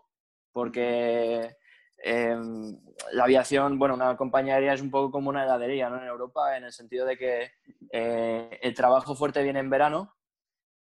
[0.52, 1.58] porque
[2.02, 2.80] Em,
[3.12, 6.02] la aviación, bueno, una compañía aérea es un poco como una heladería ¿no?
[6.02, 7.52] en Europa, en el sentido de que
[7.92, 10.16] eh, el trabajo fuerte viene en verano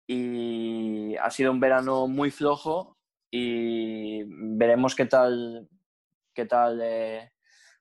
[0.06, 2.98] y ha sido un verano muy flojo
[3.30, 5.68] y veremos qué tal,
[6.34, 7.32] qué tal eh,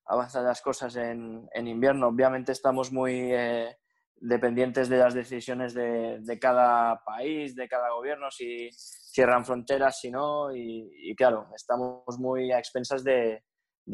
[0.05, 2.07] avanzan las cosas en, en, invierno.
[2.07, 3.77] Obviamente estamos muy eh,
[4.15, 8.69] dependientes de las decisiones de, de, cada país, de cada gobierno, si
[9.14, 13.43] cierran fronteras, si no, y, claro, estamos muy a expensas de,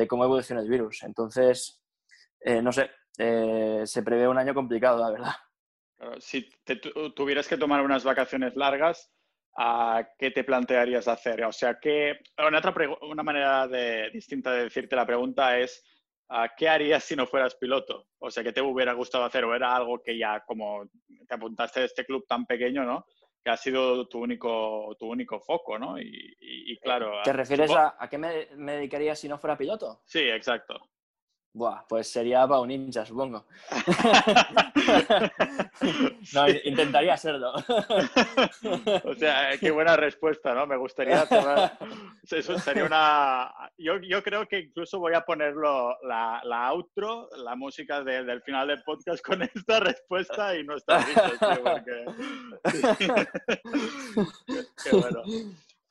[0.07, 1.03] cómo evoluciona el virus.
[1.03, 1.83] Entonces,
[2.39, 5.33] eh, no sé, eh, se prevé un año complicado, la verdad.
[6.19, 6.77] Si te
[7.13, 9.11] tuvieras que tomar unas vacaciones largas,
[10.17, 11.43] ¿qué te plantearías hacer?
[11.43, 13.67] O sea, que una, otra una manera
[14.13, 15.83] distinta de decirte la pregunta es,
[16.55, 18.07] ¿qué harías si no fueras piloto?
[18.19, 19.43] O sea, ¿qué te hubiera gustado hacer?
[19.43, 20.85] ¿O era algo que ya como
[21.27, 23.05] te apuntaste de este club tan pequeño, ¿no?
[23.43, 25.99] Que ha sido tu único, tu único foco, ¿no?
[25.99, 27.21] Y, claro...
[27.23, 30.01] ¿Te refieres a, a, qué me, me dedicaría si no fuera piloto?
[30.05, 30.89] Sí, exacto.
[31.51, 33.47] Buah, pues sería para un ninja, supongo.
[36.33, 37.53] no, intentaría serlo.
[39.03, 40.67] o sea, qué buena respuesta, ¿no?
[40.67, 41.23] Me gustaría
[42.29, 43.51] Eso sería una...
[43.79, 48.67] Yo, yo, creo que incluso voy a ponerlo, la, la outro, la música del final
[48.67, 52.05] del podcast con esta respuesta y no está listo, tío, porque...
[54.83, 55.23] qué, bueno.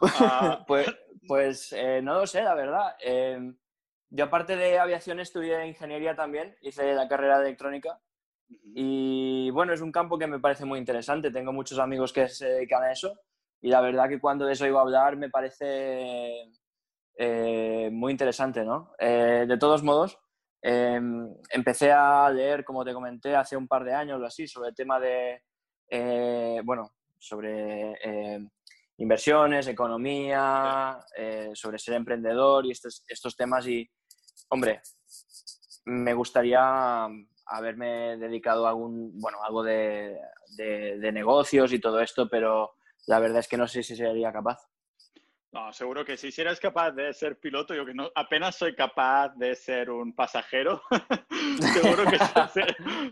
[0.00, 0.86] Ah, pues,
[1.26, 2.94] pues eh, no lo sé, la verdad.
[3.00, 3.40] Eh,
[4.10, 8.00] yo aparte de aviación estudié ingeniería también, hice la carrera de electrónica.
[8.74, 12.48] Y bueno, es un campo que me parece muy interesante, tengo muchos amigos que se
[12.48, 13.18] dedican a eso.
[13.60, 16.50] Y la verdad que cuando de eso iba a hablar me parece
[17.16, 18.92] eh, muy interesante, ¿no?
[18.98, 20.18] Eh, de todos modos,
[20.62, 24.70] em, empecé a leer, como te comenté, hace un par de años o así, sobre
[24.70, 25.42] el tema de,
[25.90, 27.98] eh, bueno, sobre
[28.98, 30.98] inversiones, economía,
[31.54, 33.88] sobre ser emprendedor y estos, estos temas y
[34.48, 34.80] hombre,
[35.84, 37.08] me gustaría
[37.46, 40.18] haberme dedicado a algún, bueno, algo de,
[41.12, 42.74] negocios y todo esto, pero
[43.06, 44.58] la verdad es que no sé si sería capaz.
[45.50, 49.30] No, seguro que si eres capaz de ser piloto, yo que no, apenas soy capaz
[49.36, 50.82] de ser un pasajero,
[51.72, 52.18] seguro, que,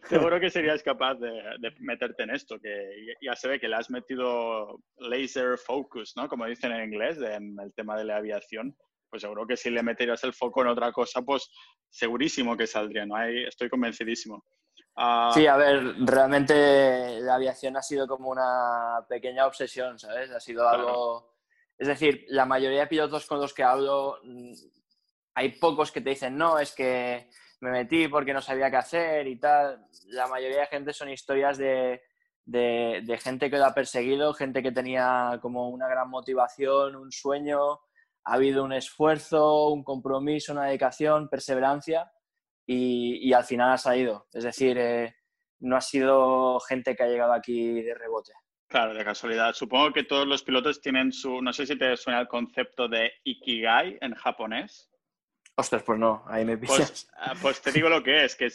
[0.07, 1.33] seguro que serías capaz de,
[1.81, 6.29] meterte en esto, que ya se ve que le has metido laser focus, ¿no?
[6.29, 8.77] Como dicen en inglés, en el tema de la aviación
[9.09, 11.51] pues seguro que si le meterías el foco en otra cosa, pues
[11.89, 13.17] segurísimo que saldría, ¿no?
[13.17, 14.45] Ahí estoy convencidísimo.
[14.97, 20.31] Ah, sí, a ver, realmente la aviación ha sido como una pequeña obsesión, ¿sabes?
[20.31, 21.37] Ha sido algo...
[21.79, 24.53] Es decir, la mayoría de pilotos con los que hablo, mm,
[25.35, 27.29] hay pocos que te dicen, no, es que
[27.61, 29.87] me metí porque no sabía qué hacer y tal.
[30.07, 32.01] La mayoría de gente son historias de,
[32.47, 37.81] de, gente que lo ha perseguido, gente que tenía como una gran motivación, un sueño,
[38.27, 42.11] ha habido un esfuerzo, un compromiso, una dedicación, perseverancia
[42.67, 44.27] y, al final ha salido.
[44.33, 45.15] Es decir, eh,
[45.61, 48.33] no ha sido gente que ha llegado aquí de rebote.
[48.69, 49.55] Claro, de casualidad.
[49.55, 53.13] Supongo que todos los pilotos tienen su, no sé si te suena el concepto de
[53.23, 54.91] Ikigai en japonés.
[55.55, 57.09] Ostras, pues no, ahí me pues, pisas.
[57.17, 58.49] Ah, pues, te digo lo que es, que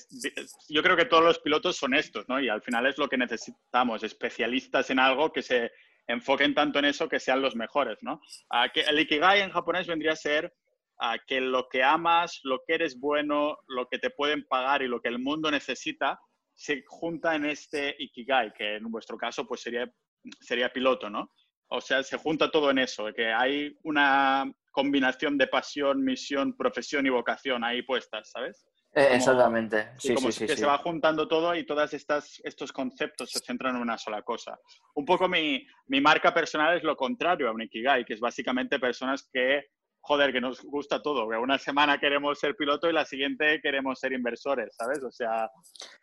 [0.68, 2.42] yo creo que todos los pilotos son estos, ¿no?
[2.42, 5.72] Y al final es lo que necesitamos, especialistas en algo que se
[6.08, 8.22] enfoquen tanto en eso que sean los mejores, ¿no?
[8.50, 10.54] Ah, que el Ikigai en japonés vendría a ser
[11.00, 14.88] ah, que lo que amas, lo que eres bueno, lo que te pueden pagar y
[14.88, 16.20] lo que el mundo necesita
[16.54, 19.92] se junta en este Ikigai, que en vuestro caso pues sería,
[20.40, 21.32] sería piloto, ¿no?
[21.70, 27.06] O sea, se junta todo en eso, que hay una combinación de pasión, misión, profesión
[27.06, 28.66] y vocación ahí puestas, ¿sabes?
[28.94, 29.92] Exactamente.
[29.98, 33.98] Sí, como que se va juntando todo y todos estos conceptos se centran en una
[33.98, 34.60] sola cosa.
[34.96, 38.80] Un poco mi, mi, marca personal es lo contrario a un Ikigai, que es básicamente
[38.80, 39.68] personas que,
[40.02, 41.30] joder, que nos gusta todo.
[41.30, 45.02] Que una semana queremos ser piloto y la siguiente queremos ser inversores, ¿sabes?
[45.04, 45.50] O sea...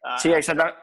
[0.03, 0.79] Ah, sí, exactamente.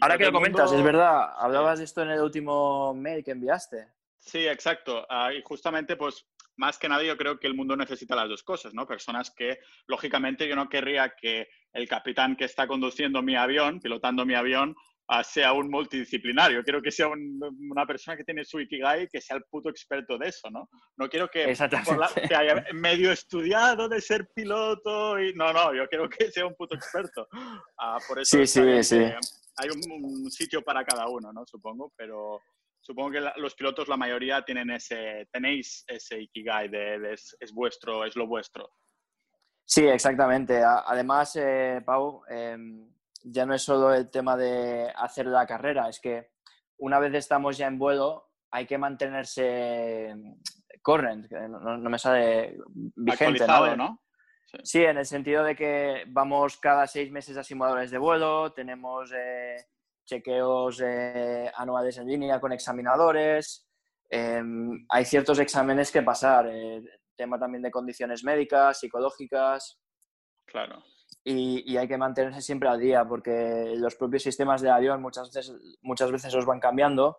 [0.00, 3.88] Ahora que lo comentas, es verdad, hablabas de esto en el último mail que enviaste.
[4.18, 5.04] Sí, exacto.
[5.08, 6.24] Ah, y justamente, pues,
[6.56, 8.86] más que nada yo creo que el mundo necesita las dos cosas, ¿no?
[8.86, 14.26] Personas que, lógicamente, yo no querría que el capitán que está conduciendo mi avión, pilotando
[14.26, 14.74] mi avión,
[15.08, 16.62] ah, sea un multidisciplinario.
[16.62, 20.28] Quiero que sea una persona que tiene su Ikigai, que sea el puto experto de
[20.28, 20.68] eso, ¿no?
[20.96, 25.32] No quiero que, haya medio estudiado de ser piloto y...
[25.34, 27.26] No, no, yo quiero que sea un puto experto.
[27.78, 29.00] Ah, por eso sí, sí, sí.
[29.56, 31.44] hay un, sitio para cada uno, ¿no?
[31.46, 32.40] Supongo, pero
[32.82, 38.16] supongo que los pilotos, la mayoría, tienen ese, tenéis ese Ikigai de, es, vuestro, es
[38.16, 38.70] lo vuestro.
[39.64, 40.62] Sí, exactamente.
[40.64, 46.00] Además, eh, Pau, em, ya no es solo el tema de hacer la carrera, es
[46.00, 46.32] que
[46.78, 50.14] una vez estamos ya en vuelo, hay que mantenerse
[50.82, 52.58] current, no, no me sale
[52.96, 54.02] vigente, ¿no?
[54.64, 54.84] Sí.
[54.84, 59.56] en el sentido de que vamos cada seis meses a simuladores de vuelo, tenemos eh,
[60.04, 63.66] chequeos eh, anuales en línea con examinadores.
[64.08, 66.82] Em, hay ciertos exámenes que pasar, eh,
[67.16, 69.80] tema también de condiciones médicas, psicológicas.
[70.46, 70.82] Claro.
[71.24, 75.54] Y, hay que mantenerse siempre al día porque los propios sistemas de avión muchas veces,
[75.82, 77.18] muchas veces los van cambiando.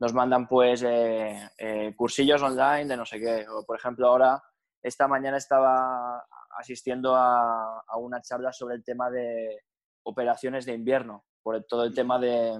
[0.00, 3.46] Nos mandan pues eh, cursillos online de no sé qué.
[3.48, 4.42] O, por ejemplo, ahora,
[4.82, 6.26] esta mañana estaba
[6.58, 9.60] asistiendo a, a una charla sobre el tema de
[10.02, 12.58] operaciones de invierno por todo el tema de,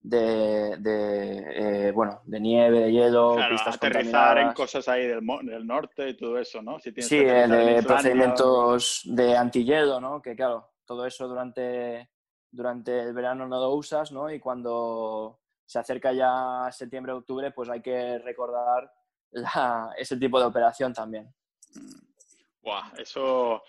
[0.00, 5.66] de, eh, bueno, de nieve, de hielo, claro, pistas aterrizar en cosas ahí del, del,
[5.66, 6.80] norte y todo eso, ¿no?
[6.80, 10.22] Si sí, de procedimientos de antihielo, ¿no?
[10.22, 12.08] Que claro, todo eso durante,
[12.50, 14.30] durante el verano no lo usas, ¿no?
[14.30, 18.90] Y cuando se acerca ya septiembre-octubre, pues hay que recordar
[19.98, 21.30] ese tipo de operación también.
[22.62, 23.60] Buah, eso eh,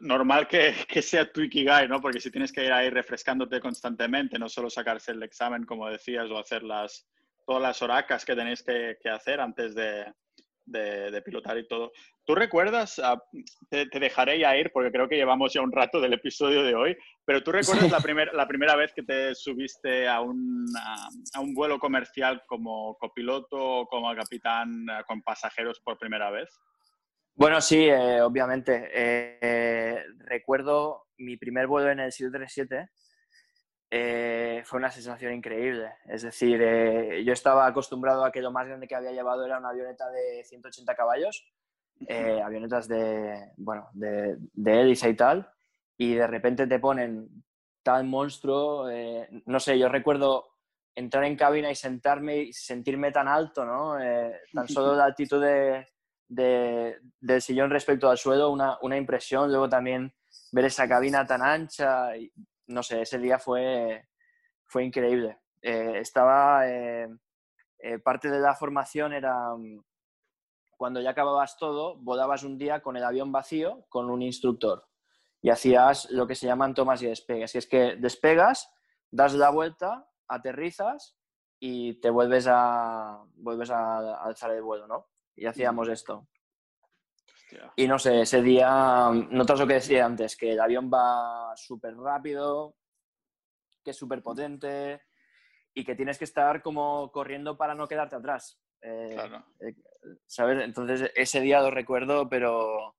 [0.00, 2.00] normal que, que, sea tu Ikigai, ¿no?
[2.00, 6.30] Porque si tienes que ir ahí refrescándote constantemente, no solo sacarse el examen, como decías,
[6.30, 7.06] o hacer las,
[7.46, 10.06] todas las horacas que tenéis que, que hacer antes de,
[10.70, 11.92] de, pilotar y todo.
[12.24, 13.20] ¿Tú recuerdas, ah,
[13.68, 16.96] te, dejaré ya ir porque creo que llevamos ya un rato del episodio de hoy,
[17.24, 20.66] pero tú recuerdas la, primer, la primera vez que te subiste a un,
[21.34, 26.48] a, un vuelo comercial como copiloto o como capitán ah, con pasajeros por primera vez?
[27.40, 28.90] Bueno, sí, eh, obviamente.
[28.92, 32.90] Eh, recuerdo mi primer vuelo en el 737.
[33.90, 35.90] Eh, fue una sensación increíble.
[36.04, 36.60] Es decir,
[37.24, 40.44] yo estaba acostumbrado a que lo más grande que había llevado era una avioneta de
[40.44, 41.50] 180 caballos,
[42.44, 45.50] avionetas de, bueno, de, de, hélice y tal,
[45.96, 47.42] y de repente te ponen
[47.82, 48.86] tal monstruo.
[49.46, 50.58] no sé, yo recuerdo
[50.94, 53.96] entrar en cabina y sentarme y sentirme tan alto, ¿no?
[54.52, 55.86] tan solo la altitud de,
[56.30, 59.50] del sillón respecto al suelo, una, una, impresión.
[59.50, 60.14] Luego también
[60.52, 62.10] ver esa cabina tan ancha.
[62.68, 64.08] No sé, ese día fue,
[64.64, 65.40] fue increíble.
[65.60, 66.68] Eh, estaba.
[66.68, 67.08] Eh,
[67.78, 69.54] eh, parte de la formación era.
[69.56, 69.82] Mm,
[70.76, 74.86] cuando ya acababas todo, volabas un día con el avión vacío con un instructor
[75.42, 77.54] y hacías lo que se llaman tomas y despegues.
[77.54, 78.72] Y es que despegas,
[79.10, 81.18] das la vuelta, aterrizas
[81.58, 85.09] y te vuelves a, vuelves a alzar el vuelo, ¿no?
[85.36, 86.28] Y hacíamos esto.
[87.76, 91.96] Y no sé, ese día, notas lo que decía antes, que el avión va súper
[91.96, 92.76] rápido,
[93.82, 95.02] que es súper potente
[95.74, 98.60] y que tienes que estar como corriendo para no quedarte atrás.
[98.82, 99.44] Eh, claro.
[99.60, 99.74] Eh,
[100.26, 100.62] ¿Sabes?
[100.62, 102.96] Entonces ese día lo recuerdo, pero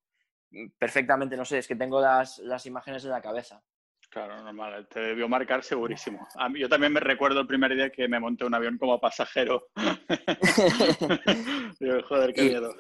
[0.77, 3.63] perfectamente, no sé, es que tengo las, las imágenes en la cabeza.
[4.12, 4.88] Claro, normal.
[4.89, 6.28] Te debió marcar segurísimo.
[6.59, 9.70] yo también me recuerdo el primer día que me monté un avión como pasajero.
[12.09, 12.76] Joder, qué miedo.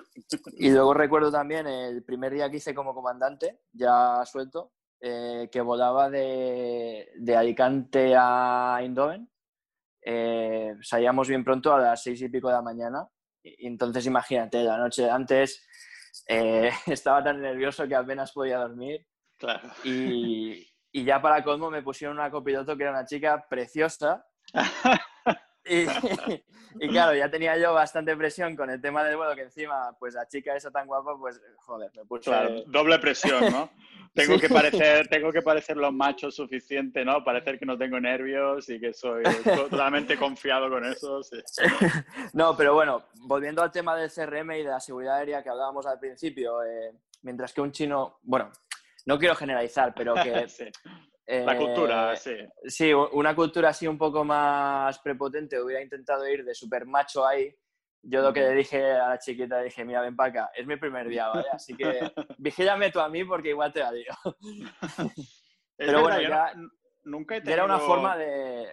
[0.57, 5.61] Y luego recuerdo también el primer día que hice como comandante, ya suelto, eh, que
[5.61, 9.31] volaba de, Alicante a Eindhoven.
[10.03, 13.07] Eh, salíamos bien pronto a las seis y pico de la mañana.
[13.41, 15.65] Y, entonces imagínate, la noche antes
[16.27, 19.07] eh, estaba tan nervioso que apenas podía dormir.
[19.37, 19.71] Claro.
[19.85, 24.25] Y, y ya para colmo me pusieron una copiloto que era una chica preciosa.
[25.65, 25.85] y,
[26.89, 30.27] claro, ya tenía yo bastante presión con el tema del vuelo, que encima, pues la
[30.27, 32.29] chica esa tan guapa, pues joder, me puse...
[32.29, 33.69] Claro, doble presión, ¿no?
[34.13, 37.23] tengo, que parecer, tengo que parecer lo macho suficiente, ¿no?
[37.23, 41.21] Parecer que no tengo nervios y que soy totalmente confiado con eso.
[42.33, 45.85] no, pero bueno, volviendo al tema del CRM y de la seguridad aérea que hablábamos
[45.85, 48.51] al principio, eh, mientras que un chino, bueno,
[49.05, 50.47] no quiero generalizar, pero que...
[51.45, 52.35] la cultura, eh, sí.
[52.65, 57.53] Sí, una cultura así un poco más prepotente, hubiera intentado ir de super macho ahí.
[58.03, 60.65] Yo lo que le dije a la chiquita, le dije, mira, ven para acá, es
[60.65, 61.45] mi primer día, ¿vale?
[61.51, 64.15] Así que vigílame tú a mí porque igual te la digo.
[65.77, 66.53] Pero bueno, ya,
[67.03, 68.71] nunca he era una forma de,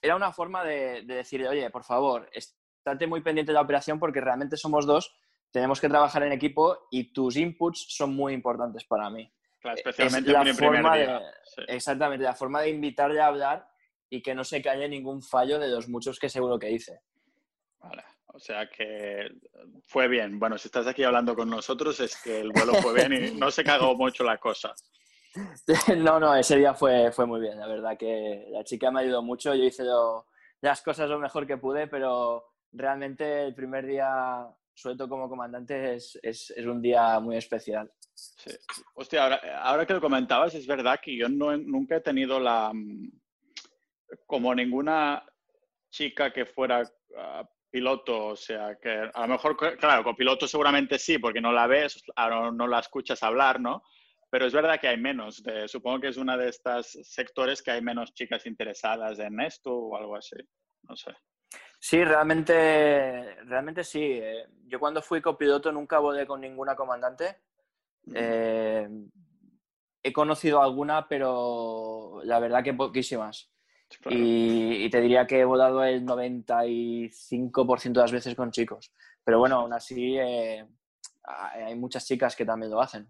[0.00, 3.98] era una forma de, de decir, oye, por favor, estate muy pendiente de la operación
[3.98, 5.14] porque realmente somos dos
[5.56, 9.26] tenemos que trabajar en equipo y tus inputs son muy importantes para mí.
[9.74, 11.20] especialmente la forma De,
[11.68, 13.66] Exactamente, la forma de invitarle a hablar
[14.10, 17.00] y que no se calle ningún fallo de los muchos que seguro que hice.
[17.80, 19.30] Vale, o sea que
[19.86, 20.38] fue bien.
[20.38, 23.50] Bueno, si estás aquí hablando con nosotros es que el vuelo fue bien y no
[23.50, 24.74] se cagó mucho la cosa.
[25.96, 27.58] No, no, ese día fue, fue muy bien.
[27.58, 29.54] La verdad que la chica me ayudó mucho.
[29.54, 29.84] Yo hice
[30.60, 34.46] las cosas lo mejor que pude, pero realmente el primer día
[34.76, 37.90] suelto como comandante es, es, es, un día muy especial.
[38.14, 38.50] Sí.
[39.18, 42.70] Ahora, ahora, que lo comentabas, es verdad que yo no, nunca he tenido la...
[42.72, 43.10] Mm,
[44.26, 45.24] como ninguna
[45.90, 46.82] chica que fuera
[47.16, 51.52] ah, piloto, o sea, que a lo mejor, claro, con piloto seguramente sí, porque no
[51.52, 53.82] la ves, no, no la escuchas hablar, ¿no?
[54.30, 55.42] Pero es verdad que hay menos.
[55.66, 59.96] supongo que es una de estas sectores que hay menos chicas interesadas en esto o
[59.96, 60.36] algo así.
[60.82, 61.12] No sé.
[61.88, 64.02] Sí, realmente, realmente sí.
[64.02, 67.36] Eh, yo cuando fui copiloto nunca volé con ninguna comandante.
[68.12, 68.88] Eh,
[70.02, 73.52] he conocido alguna, pero la verdad que poquísimas.
[74.10, 78.92] Y, te diría que he volado el 95% de las veces con chicos.
[79.22, 80.66] Pero bueno, aún así eh,
[81.22, 83.06] hay muchas chicas que también lo hacen.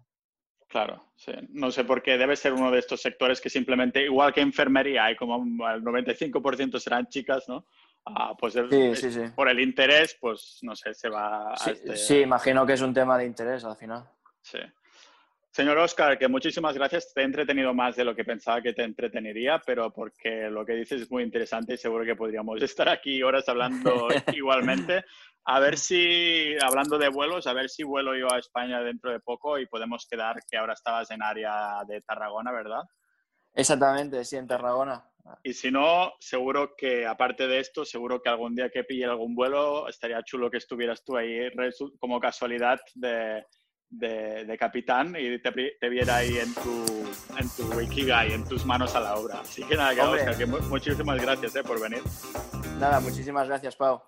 [0.67, 1.31] Claro, sí.
[1.49, 5.05] No sé por qué debe ser uno de estos sectores que simplemente, igual que enfermería,
[5.05, 7.65] hay como el 95% serán chicas, ¿no?
[8.15, 8.55] Ah, pues
[9.35, 12.93] por el interés, pues no sé, se va a este sí, imagino que es un
[12.93, 14.09] tema de interés al final.
[14.41, 14.59] Sí.
[15.57, 17.11] Señor Oscar, que muchísimas gracias.
[17.13, 20.73] Te he entretenido más de lo que pensaba que te entreteniría, pero porque lo que
[20.73, 25.03] dices es muy interesante y seguro que podríamos estar aquí horas hablando igualmente.
[25.45, 29.19] A ver si, hablando de vuelos, a ver si vuelo yo a España dentro de
[29.19, 32.83] poco y podemos quedar, que ahora estabas en área de Tarragona, ¿verdad?
[33.55, 35.09] Exactamente, sí, en Tarragona.
[35.43, 39.35] Y si no, seguro que aparte de esto, seguro que algún día que pille algún
[39.35, 41.49] vuelo, estaría chulo que estuvieras tú ahí
[41.99, 43.43] como casualidad de,
[43.89, 46.85] de, capitán y te, viera ahí en tu,
[47.37, 49.41] en tu Wikigai, en tus manos a la obra.
[49.41, 49.95] Así que nada,
[50.35, 52.01] que, muchísimas gracias eh, por venir.
[52.79, 54.03] Nada, muchísimas gracias, Pau.